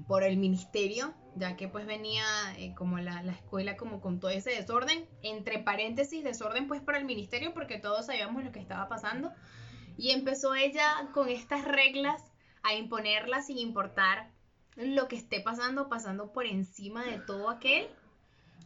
por 0.07 0.23
el 0.23 0.37
ministerio, 0.37 1.13
ya 1.35 1.57
que 1.57 1.69
pues 1.69 1.87
venía 1.87 2.25
eh, 2.57 2.75
como 2.77 2.99
la, 2.99 3.23
la, 3.23 3.33
escuela 3.33 3.77
como 3.77 4.01
con 4.01 4.21
todo 4.21 4.31
ese 4.31 4.51
desorden, 4.51 5.07
entre 5.23 5.59
paréntesis, 5.59 6.23
desorden 6.23 6.69
pues 6.69 6.81
para 6.81 6.99
el 6.99 7.05
ministerio 7.05 7.53
porque 7.53 7.79
todos 7.79 8.07
sabíamos 8.07 8.45
lo 8.45 8.53
que 8.53 8.61
estaba 8.61 8.89
pasando. 8.89 9.33
Y 10.01 10.13
empezó 10.13 10.55
ella 10.55 11.11
con 11.13 11.29
estas 11.29 11.67
reglas 11.67 12.23
a 12.63 12.73
imponerlas 12.73 13.49
sin 13.49 13.59
importar 13.59 14.31
lo 14.75 15.09
que 15.09 15.17
esté 15.17 15.43
pasando, 15.43 15.91
pasando 15.91 16.33
por 16.33 16.47
encima 16.47 17.05
de 17.05 17.19
todo 17.19 17.51
aquel. 17.51 17.87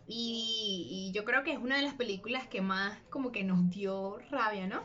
Y, 0.07 1.11
yo 1.13 1.25
creo 1.25 1.43
que 1.43 1.51
es 1.51 1.59
una 1.59 1.77
de 1.77 1.83
las 1.83 1.95
películas 1.95 2.47
que 2.47 2.61
más 2.61 2.97
como 3.11 3.33
que 3.33 3.43
nos 3.43 3.69
dio 3.69 4.19
rabia, 4.31 4.69
¿no? 4.69 4.83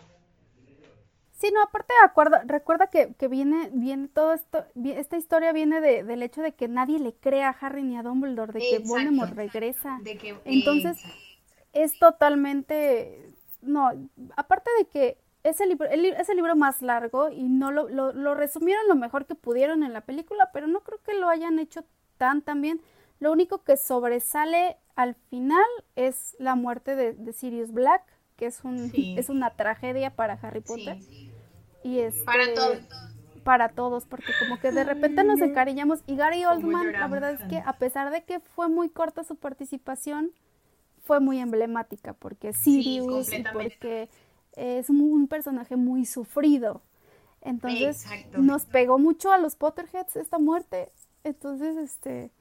Sí, 1.34 1.52
no, 1.54 1.62
aparte 1.62 1.94
acuerda, 2.04 2.42
recuerda 2.48 2.88
que, 2.88 3.28
viene, 3.28 3.70
viene 3.72 4.08
todo 4.08 4.34
esto, 4.34 4.66
esta 4.84 5.18
historia 5.18 5.54
viene 5.54 5.82
de, 5.82 6.04
del 6.04 6.24
hecho 6.24 6.42
de 6.42 6.54
que 6.54 6.68
nadie 6.68 6.98
le 6.98 7.14
cree 7.14 7.44
a 7.44 7.50
Harry 7.62 7.84
ni 7.84 7.96
a 7.96 8.02
Dumbledore, 8.02 8.54
de 8.54 8.60
que 8.60 8.80
Voldemort 8.80 9.36
regresa. 9.36 10.00
De 10.02 10.18
que, 10.18 10.36
Entonces, 10.46 10.98
es 11.74 12.00
totalmente, 12.00 13.36
no, 13.62 13.92
aparte 14.36 14.72
de 14.80 14.88
que 14.88 15.29
ese 15.44 15.66
libro, 15.66 15.88
el, 15.90 16.06
es 16.06 16.30
el 16.30 16.36
libro 16.36 16.56
más 16.56 16.82
largo 16.82 17.30
y 17.30 17.44
no 17.44 17.72
lo, 17.72 17.88
lo, 17.88 18.12
lo, 18.12 18.36
resumieron 18.36 18.88
lo 18.88 18.96
mejor 18.96 19.26
que 19.26 19.36
pudieron 19.36 19.84
en 19.84 19.94
la 19.94 20.02
película, 20.02 20.50
pero 20.52 20.68
no 20.68 20.82
creo 20.82 21.00
que 21.02 21.14
lo 21.14 21.30
hayan 21.30 21.60
hecho 21.60 21.86
tan 22.18 22.42
tan 22.42 22.62
bien. 22.62 22.82
Lo 23.20 23.32
único 23.32 23.64
que 23.64 23.78
sobresale 23.78 24.78
al 24.96 25.16
final 25.16 25.66
es 25.96 26.36
la 26.40 26.56
muerte 26.56 26.96
de, 26.96 27.34
Sirius 27.34 27.72
Black, 27.72 28.04
que 28.36 28.46
es, 28.46 28.64
un, 28.64 28.92
es 28.94 29.30
una 29.30 29.52
tragedia 29.52 30.16
para 30.16 30.34
Harry 30.34 30.62
Potter. 30.62 30.98
Y 31.84 32.00
es 32.00 32.16
para 32.26 32.44
este, 32.44 32.56
todos. 32.56 32.78
Para 33.44 33.70
todos, 33.70 34.06
porque 34.06 34.32
como 34.40 34.60
que 34.60 34.72
de 34.72 34.84
repente 34.84 35.24
nos 35.24 35.40
encariñamos. 35.40 36.00
Y 36.06 36.16
Gary 36.16 36.46
Oldman, 36.46 36.92
la 36.94 37.08
verdad 37.08 37.32
es 37.32 37.44
que 37.50 37.64
a 37.66 37.74
pesar 37.74 38.12
de 38.12 38.24
que 38.24 38.40
fue 38.40 38.70
muy 38.70 38.90
corta 38.90 39.24
su 39.24 39.36
participación, 39.36 40.32
fue 41.04 41.20
muy 41.20 41.40
emblemática, 41.40 42.14
porque 42.14 42.54
Sirius 42.54 43.34
y 43.34 43.44
porque 43.52 44.10
es 44.56 44.90
un, 44.90 45.28
personaje 45.28 45.76
muy 45.76 46.06
sufrido. 46.06 46.82
Entonces 47.42 48.06
nos 48.38 48.66
pegó 48.66 49.00
mucho 49.00 49.32
a 49.32 49.38
los 49.38 49.56
Potterheads 49.56 50.16
esta 50.16 50.40
muerte. 50.40 50.92
Entonces, 51.24 51.78
este, 51.78 52.32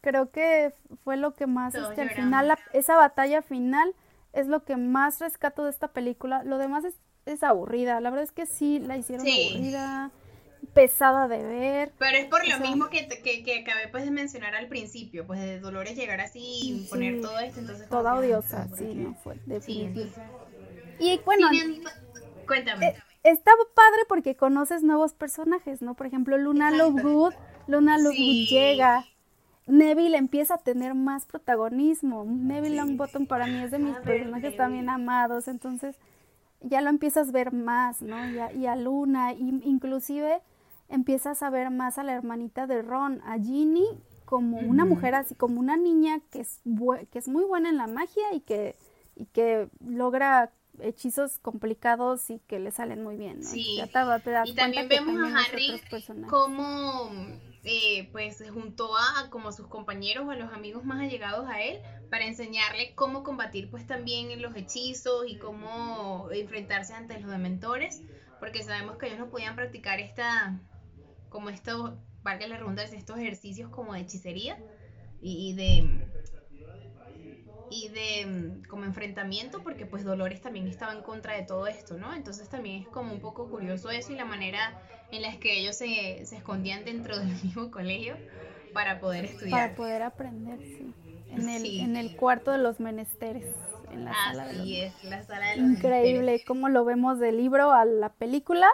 creo 0.00 0.30
que 0.30 0.72
fue 1.04 1.16
lo 1.16 1.34
que 1.34 1.46
más, 1.46 1.74
este, 1.74 2.00
al 2.00 2.10
final, 2.10 2.56
esa 2.72 2.96
batalla 2.96 3.42
final 3.42 3.94
es 4.32 4.46
lo 4.46 4.64
que 4.64 4.76
más 4.76 5.20
rescato 5.20 5.64
de 5.64 5.70
esta 5.70 5.88
película. 5.88 6.42
Lo 6.44 6.58
demás 6.58 6.84
es, 6.84 6.94
es 7.26 7.42
aburrida. 7.42 8.00
La 8.00 8.10
verdad 8.10 8.24
es 8.24 8.32
que 8.32 8.46
sí, 8.46 8.78
la 8.78 8.96
hicieron 8.96 9.26
aburrida, 9.26 10.10
pesada 10.74 11.28
de 11.28 11.42
ver. 11.42 11.92
Pero 11.98 12.16
es 12.16 12.26
por 12.26 12.46
lo 12.46 12.58
mismo 12.60 12.88
que, 12.88 13.08
que, 13.08 13.42
que, 13.42 13.60
acabé 13.60 13.88
pues 13.88 14.04
de 14.04 14.10
mencionar 14.10 14.54
al 14.54 14.68
principio, 14.68 15.26
pues 15.26 15.40
de 15.40 15.60
Dolores 15.60 15.96
llegar 15.96 16.20
así 16.20 16.40
y 16.40 16.86
poner 16.88 17.20
todo 17.20 17.38
esto. 17.38 17.60
Entonces, 17.60 17.88
Toda 17.88 18.14
odiosa, 18.14 18.68
sí, 18.76 18.94
no 18.94 19.14
fue, 19.14 19.36
definitivamente. 19.46 20.20
Y 20.98 21.20
bueno, 21.24 21.48
cuéntame. 22.46 22.88
Eh, 22.88 22.96
está 23.24 23.52
padre 23.74 24.02
porque 24.08 24.36
conoces 24.36 24.82
nuevos 24.82 25.14
personajes, 25.14 25.82
¿no? 25.82 25.94
Por 25.94 26.06
ejemplo, 26.06 26.38
Luna 26.38 26.70
Lovegood, 26.70 27.34
Luna 27.66 27.98
Lovegood 27.98 28.48
llega 28.48 29.04
Neville 29.68 30.16
empieza 30.16 30.54
a 30.54 30.58
tener 30.58 30.94
más 30.94 31.26
protagonismo. 31.26 32.24
Neville 32.24 32.76
Longbottom 32.76 33.26
para 33.26 33.46
mí 33.46 33.62
es 33.62 33.70
de 33.70 33.78
mis 33.78 33.96
personajes 33.98 34.56
también 34.56 34.88
amados, 34.88 35.46
entonces 35.46 35.96
ya 36.60 36.80
lo 36.80 36.88
empiezas 36.88 37.28
a 37.28 37.32
ver 37.32 37.52
más, 37.52 38.00
¿no? 38.00 38.16
Y 38.54 38.66
a, 38.66 38.76
Luna, 38.76 39.34
y 39.34 39.60
inclusive 39.64 40.40
empiezas 40.88 41.42
a 41.42 41.50
ver 41.50 41.70
más 41.70 41.98
a 41.98 42.02
la 42.02 42.14
hermanita 42.14 42.66
de 42.66 42.80
Ron, 42.80 43.20
a 43.26 43.38
Ginny, 43.38 43.86
como 44.24 44.58
una 44.58 44.86
mujer 44.86 45.14
así, 45.14 45.34
como 45.34 45.60
una 45.60 45.76
niña 45.76 46.20
que 46.30 46.40
es, 46.40 46.60
que 47.10 47.18
es 47.18 47.28
muy 47.28 47.44
buena 47.44 47.68
en 47.68 47.76
la 47.76 47.86
magia 47.86 48.32
y 48.32 48.40
que, 48.40 48.74
y 49.16 49.26
que 49.26 49.68
logra 49.86 50.50
hechizos 50.80 51.38
complicados 51.38 52.30
y 52.30 52.40
que 52.46 52.58
le 52.58 52.70
salen 52.70 53.02
muy 53.02 53.16
bien, 53.16 53.40
¿no? 53.40 53.48
Sí. 53.48 53.80
y 54.44 54.54
también 54.54 54.88
vemos 54.88 55.32
a 55.32 55.38
Harry 55.38 55.80
como 56.28 57.10
eh, 57.64 58.08
pues 58.12 58.42
juntó 58.52 58.96
a 58.96 59.28
como 59.30 59.52
sus 59.52 59.66
compañeros 59.66 60.26
o 60.26 60.30
a 60.30 60.36
los 60.36 60.52
amigos 60.52 60.84
más 60.84 61.00
allegados 61.00 61.48
a 61.48 61.60
él 61.60 61.80
para 62.10 62.24
enseñarle 62.24 62.94
cómo 62.94 63.22
combatir 63.22 63.70
pues 63.70 63.86
también 63.86 64.40
los 64.40 64.56
hechizos 64.56 65.24
y 65.26 65.36
cómo 65.36 66.28
enfrentarse 66.32 66.94
ante 66.94 67.20
los 67.20 67.30
dementores, 67.30 68.02
porque 68.40 68.62
sabemos 68.62 68.96
que 68.96 69.06
ellos 69.06 69.18
no 69.18 69.28
podían 69.28 69.56
practicar 69.56 70.00
esta, 70.00 70.58
como 71.28 71.50
esto, 71.50 71.98
valga 72.22 72.46
la 72.46 72.56
redundancia, 72.56 72.96
estos 72.96 73.18
ejercicios 73.18 73.70
como 73.70 73.94
de 73.94 74.00
hechicería 74.00 74.58
y, 75.20 75.52
de 75.54 76.07
y 77.70 77.88
de 77.88 78.62
como 78.68 78.84
enfrentamiento 78.84 79.62
porque 79.62 79.86
pues 79.86 80.04
Dolores 80.04 80.40
también 80.40 80.68
estaba 80.68 80.92
en 80.92 81.02
contra 81.02 81.34
de 81.34 81.42
todo 81.42 81.66
esto, 81.66 81.96
¿no? 81.96 82.14
Entonces 82.14 82.48
también 82.48 82.82
es 82.82 82.88
como 82.88 83.12
un 83.12 83.20
poco 83.20 83.48
curioso 83.48 83.90
eso 83.90 84.12
y 84.12 84.16
la 84.16 84.24
manera 84.24 84.80
en 85.10 85.22
las 85.22 85.36
que 85.36 85.58
ellos 85.58 85.76
se, 85.76 86.24
se 86.24 86.36
escondían 86.36 86.84
dentro 86.84 87.18
del 87.18 87.28
mismo 87.42 87.70
colegio 87.70 88.16
para 88.72 89.00
poder 89.00 89.26
estudiar. 89.26 89.50
Para 89.50 89.74
poder 89.74 90.02
aprender, 90.02 90.58
sí. 90.60 90.94
En 91.30 91.48
el, 91.48 91.80
en 91.80 91.96
el 91.96 92.16
cuarto 92.16 92.52
de 92.52 92.58
los 92.58 92.80
menesteres. 92.80 93.46
En 93.92 94.04
la 94.04 94.14
sala 94.14 94.48
de 94.48 94.86
es, 94.86 95.04
la 95.04 95.22
sala 95.22 95.50
de 95.50 95.56
los 95.56 95.70
Increíble 95.70 96.42
cómo 96.46 96.68
lo 96.68 96.84
vemos 96.84 97.18
del 97.18 97.36
libro 97.36 97.72
a 97.72 97.84
la 97.84 98.10
película. 98.10 98.68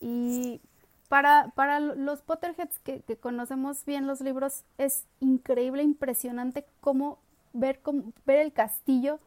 Y 0.00 0.60
para, 1.08 1.50
para 1.54 1.80
los 1.80 2.20
Potterheads 2.22 2.78
que, 2.80 3.00
que, 3.00 3.16
conocemos 3.16 3.84
bien 3.84 4.06
los 4.06 4.20
libros, 4.20 4.64
es 4.76 5.06
increíble, 5.20 5.82
impresionante 5.82 6.66
cómo 6.80 7.18
ver, 7.52 7.80
ver 8.26 8.38
el 8.40 8.52
castillo 8.52 9.20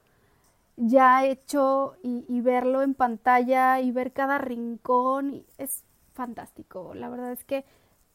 ya 0.78 1.26
hecho 1.26 1.96
y, 2.04 2.26
y, 2.28 2.42
verlo 2.42 2.82
en 2.82 2.94
pantalla 2.94 3.80
y 3.82 3.92
ver 3.92 4.14
cada 4.14 4.38
rincón. 4.38 5.46
Es 5.58 5.84
fantástico. 6.14 6.94
La 6.96 7.10
verdad 7.10 7.32
es 7.32 7.44
que 7.44 7.66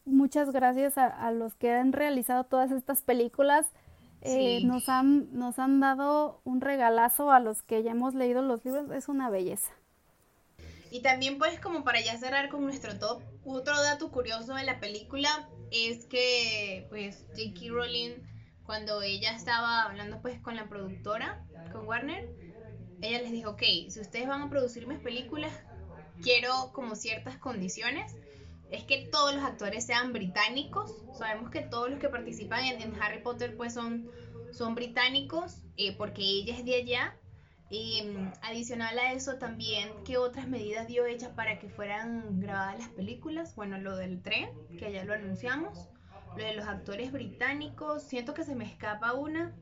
muchas 0.07 0.53
gracias 0.53 0.97
a, 0.97 1.31
los 1.33 1.55
que 1.55 1.73
han 1.73 1.93
realizado 1.93 2.45
todas 2.45 2.71
estas 2.71 3.03
películas. 3.03 3.67
Eh, 4.23 4.65
nos, 4.65 4.89
han, 4.89 5.29
nos 5.39 5.59
han 5.59 5.79
dado 5.79 6.41
un 6.45 6.61
regalazo 6.61 7.31
a 7.31 7.39
los 7.39 7.63
que 7.63 7.83
ya 7.83 7.93
hemos 7.93 8.15
leído 8.15 8.43
los 8.43 8.65
libros. 8.65 8.91
Es 8.91 9.09
una 9.09 9.29
belleza. 9.29 9.73
Y 10.91 11.03
también 11.03 11.37
pues 11.39 11.61
como 11.61 11.85
para 11.85 12.01
ya 12.01 12.17
cerrar 12.17 12.49
con 12.49 12.63
nuestro 12.63 12.99
top, 12.99 13.23
otro 13.45 13.81
dato 13.83 14.11
curioso 14.11 14.55
de 14.55 14.63
la 14.65 14.81
película 14.81 15.49
es 15.71 16.07
que 16.07 16.87
pues 16.89 17.27
J.K. 17.37 17.73
Rowling 17.73 18.13
cuando 18.67 19.01
ella 19.03 19.33
estaba 19.35 19.85
hablando 19.85 20.21
pues 20.21 20.41
con 20.41 20.57
la 20.57 20.69
productora, 20.69 21.45
con 21.73 21.87
Warner, 21.87 22.29
ella 23.01 23.23
les 23.23 23.31
dijo, 23.31 23.51
ok, 23.51 23.63
si 23.89 24.01
ustedes 24.01 24.27
van 24.27 24.43
a 24.43 24.51
producir 24.51 24.87
mis 24.87 24.99
películas, 24.99 25.53
quiero 26.23 26.73
como 26.73 26.95
ciertas 26.97 27.39
condiciones. 27.39 28.15
Es 28.71 28.83
que 28.83 29.09
todos 29.13 29.35
los 29.35 29.45
actores 29.45 29.87
sean 29.87 30.13
británicos. 30.13 30.93
Sabemos 31.17 31.51
que 31.51 31.61
todos 31.61 31.89
los 31.89 32.01
que 32.01 32.09
participan 32.09 32.65
en, 32.65 33.01
Harry 33.01 33.23
Potter 33.23 33.57
pues 33.57 33.75
son, 33.75 34.11
son 34.53 34.75
británicos 34.75 35.63
eh, 35.77 35.97
porque 35.97 36.23
ella 36.23 36.57
es 36.57 36.65
de 36.65 36.75
allá. 36.75 37.17
Y 37.71 38.03
mm, 38.03 38.33
adicional 38.43 38.99
a 38.99 39.13
eso 39.13 39.39
también, 39.39 39.91
¿qué 40.05 40.19
otras 40.19 40.49
medidas 40.49 40.87
dio 40.87 41.05
ella 41.05 41.35
para 41.35 41.59
que 41.59 41.69
fueran 41.69 42.41
grabadas 42.41 42.79
las 42.79 42.89
películas? 42.91 43.55
Bueno, 43.55 43.79
lo 43.79 43.97
del 43.97 44.23
tren, 44.23 44.51
que 44.79 44.93
ya 44.93 45.05
lo 45.05 45.15
anunciamos. 45.15 45.89
Lo 46.37 46.45
de 46.45 46.55
los 46.55 46.67
actores 46.67 47.13
británicos, 47.13 48.03
siento 48.03 48.35
que 48.35 48.45
se 48.45 48.55
me 48.55 48.65
escapa 48.65 49.15
una, 49.15 49.55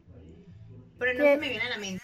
pero 0.99 1.15
no 1.15 1.25
se 1.25 1.37
me 1.37 1.49
viene 1.49 1.65
a 1.65 1.71
la 1.71 1.79
mente. 1.79 2.03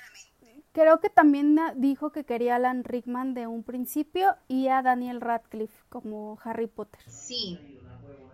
Creo 0.73 1.01
que 1.01 1.11
también 1.11 1.59
dijo 1.77 2.13
que 2.13 2.25
quería 2.25 2.53
a 2.53 2.57
Alan 2.57 2.85
Rickman 2.85 3.35
de 3.35 3.49
un 3.49 3.65
principio 3.65 4.37
y 4.47 4.69
a 4.69 4.83
Daniel 4.83 5.21
Radcliffe 5.21 5.83
como 5.89 6.39
Harry 6.45 6.69
Potter. 6.69 7.01
Sí, 7.09 7.81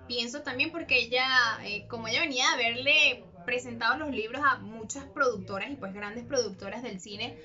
pienso 0.07 0.43
también 0.43 0.71
porque 0.71 0.99
ella, 0.99 1.27
eh, 1.65 1.87
como 1.89 2.09
ella 2.09 2.21
venía 2.21 2.53
a 2.53 2.57
verle 2.57 3.25
presentado 3.47 3.97
los 3.97 4.11
libros 4.11 4.43
a 4.45 4.59
muchas 4.59 5.05
productoras 5.05 5.71
y 5.71 5.77
pues 5.77 5.95
grandes 5.95 6.25
productoras 6.25 6.83
del 6.83 7.01
cine 7.01 7.39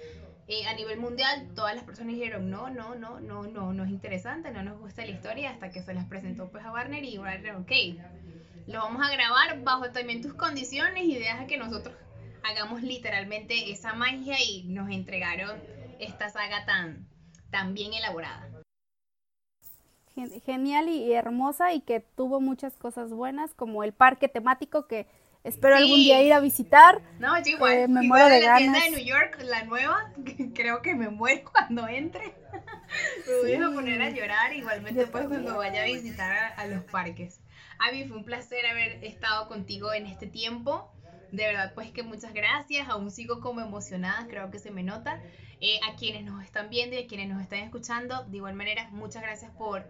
eh, 0.48 0.66
a 0.66 0.74
nivel 0.74 1.00
mundial, 1.00 1.48
todas 1.56 1.76
las 1.76 1.86
personas 1.86 2.14
dijeron, 2.14 2.50
no, 2.50 2.70
no, 2.70 2.96
no, 2.96 3.22
no, 3.22 3.44
no, 3.44 3.72
no 3.72 3.84
es 3.86 3.90
interesante, 3.90 4.52
no 4.52 4.64
nos 4.64 4.80
gusta 4.80 5.06
la 5.06 5.12
historia, 5.12 5.52
hasta 5.52 5.70
que 5.70 5.82
se 5.82 5.94
las 5.94 6.06
presentó 6.06 6.50
pues 6.50 6.66
a 6.66 6.74
Warner 6.74 7.06
y 7.06 7.18
Warner, 7.18 7.56
ok, 7.56 7.72
lo 8.68 8.80
vamos 8.80 9.06
a 9.06 9.12
grabar 9.12 9.62
bajo 9.64 9.92
también 9.92 10.22
tus 10.22 10.34
condiciones 10.34 11.04
y 11.04 11.16
deja 11.16 11.48
que 11.48 11.58
nosotros 11.58 11.96
hagamos 12.44 12.82
literalmente 12.82 13.72
esa 13.72 13.94
magia 13.94 14.38
y 14.42 14.64
nos 14.64 14.90
entregaron 14.90 15.60
esta 16.00 16.30
saga 16.30 16.66
tan, 16.66 17.08
tan 17.52 17.74
bien 17.74 17.94
elaborada. 17.94 18.48
Genial 20.46 20.90
y 20.90 21.14
hermosa 21.14 21.74
y 21.74 21.82
que 21.82 22.02
tuvo 22.02 22.42
muchas 22.42 22.74
cosas 22.74 23.12
buenas, 23.12 23.54
como 23.54 23.84
el 23.84 23.94
parque 23.94 24.28
temático 24.28 24.86
que 24.86 25.08
espero 25.44 25.78
algún 25.78 26.00
día 26.00 26.22
ir 26.22 26.34
a 26.34 26.42
visitar. 26.42 27.02
No, 27.18 27.42
yo 27.42 27.52
igual, 27.52 27.74
eh, 27.74 27.88
me 27.88 28.02
muero 28.02 28.28
de 28.28 28.42
la 28.42 28.58
tienda 28.58 28.80
de 28.82 28.92
New 28.92 29.06
York, 29.06 29.40
la 29.44 29.64
nueva, 29.64 30.12
creo 30.54 30.82
que 30.82 30.96
me 30.96 31.10
muero 31.10 31.50
cuando 31.52 31.88
entre. 31.88 32.34
me 33.26 33.58
voy 33.58 33.72
a 33.72 33.74
poner 33.74 34.02
a 34.02 34.10
llorar 34.10 34.54
igualmente 34.54 35.00
después 35.00 35.28
cuando 35.28 35.58
vaya 35.58 35.84
a 35.84 35.86
visitar 35.86 36.54
a, 36.58 36.68
los 36.68 36.84
parques. 36.84 37.40
Avi, 37.82 38.06
fue 38.06 38.18
un 38.18 38.24
placer 38.24 38.64
haber 38.68 39.04
estado 39.04 39.48
contigo 39.48 39.92
en 39.92 40.06
este 40.06 40.28
tiempo. 40.28 40.92
De 41.32 41.48
verdad, 41.48 41.74
pues 41.74 41.92
que 41.92 42.04
muchas 42.04 42.32
gracias. 42.32 42.88
Aún 42.88 43.10
sigo 43.10 43.40
como 43.40 43.60
emocionada, 43.60 44.28
creo 44.28 44.52
que 44.52 44.60
se 44.60 44.70
me 44.70 44.84
nota. 44.84 45.20
Eh, 45.62 45.80
a 45.90 45.96
quienes 45.96 46.24
nos 46.24 46.44
están 46.44 46.70
viendo 46.70 46.96
y 46.96 47.00
a 47.00 47.08
quienes 47.08 47.30
nos 47.30 47.42
están 47.42 47.60
escuchando, 47.60 48.24
de 48.26 48.38
igual 48.38 48.54
manera, 48.54 48.88
muchas 48.92 49.24
gracias 49.24 49.52
por, 49.52 49.84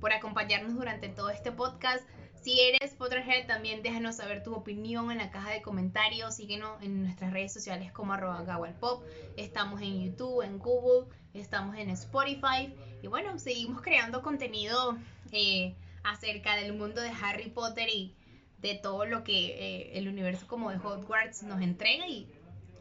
por 0.00 0.12
acompañarnos 0.12 0.74
durante 0.74 1.08
todo 1.08 1.30
este 1.30 1.50
podcast. 1.50 2.06
Si 2.42 2.60
eres 2.60 2.94
Potterhead, 2.94 3.46
también 3.46 3.82
déjanos 3.82 4.16
saber 4.16 4.42
tu 4.42 4.54
opinión 4.54 5.10
en 5.10 5.18
la 5.18 5.30
caja 5.30 5.50
de 5.50 5.62
comentarios. 5.62 6.36
Síguenos 6.36 6.82
en 6.82 7.02
nuestras 7.02 7.32
redes 7.32 7.54
sociales 7.54 7.90
como 7.90 8.12
arroba 8.12 8.44
Pop. 8.80 9.02
Estamos 9.38 9.80
en 9.80 10.04
YouTube, 10.04 10.42
en 10.42 10.58
Google, 10.58 11.08
estamos 11.32 11.76
en 11.76 11.88
Spotify. 11.88 12.74
Y 13.02 13.06
bueno, 13.06 13.38
seguimos 13.38 13.80
creando 13.80 14.22
contenido 14.22 14.98
eh, 15.32 15.74
acerca 16.04 16.56
del 16.56 16.72
mundo 16.72 17.00
de 17.00 17.10
Harry 17.10 17.50
Potter 17.50 17.88
y 17.88 18.16
de 18.58 18.74
todo 18.74 19.04
lo 19.06 19.24
que 19.24 19.32
eh, 19.32 19.98
el 19.98 20.08
universo 20.08 20.46
como 20.46 20.70
de 20.70 20.76
Hogwarts 20.76 21.42
nos 21.42 21.60
entrega. 21.60 22.06
Y 22.06 22.28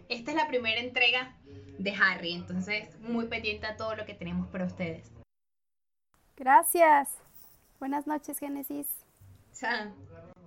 esta 0.10 0.32
es 0.32 0.38
la 0.38 0.48
primera 0.48 0.80
entrega 0.80 1.36
de 1.78 1.92
Harry. 1.92 2.34
Entonces, 2.34 3.00
muy 3.02 3.28
pendiente 3.28 3.68
a 3.68 3.78
todo 3.78 3.96
lo 3.96 4.06
que 4.06 4.14
tenemos 4.14 4.48
para 4.48 4.66
ustedes. 4.66 5.12
Gracias. 6.36 7.10
Buenas 7.80 8.08
noches, 8.08 8.40
Génesis. 8.40 9.00
三。 9.60 9.94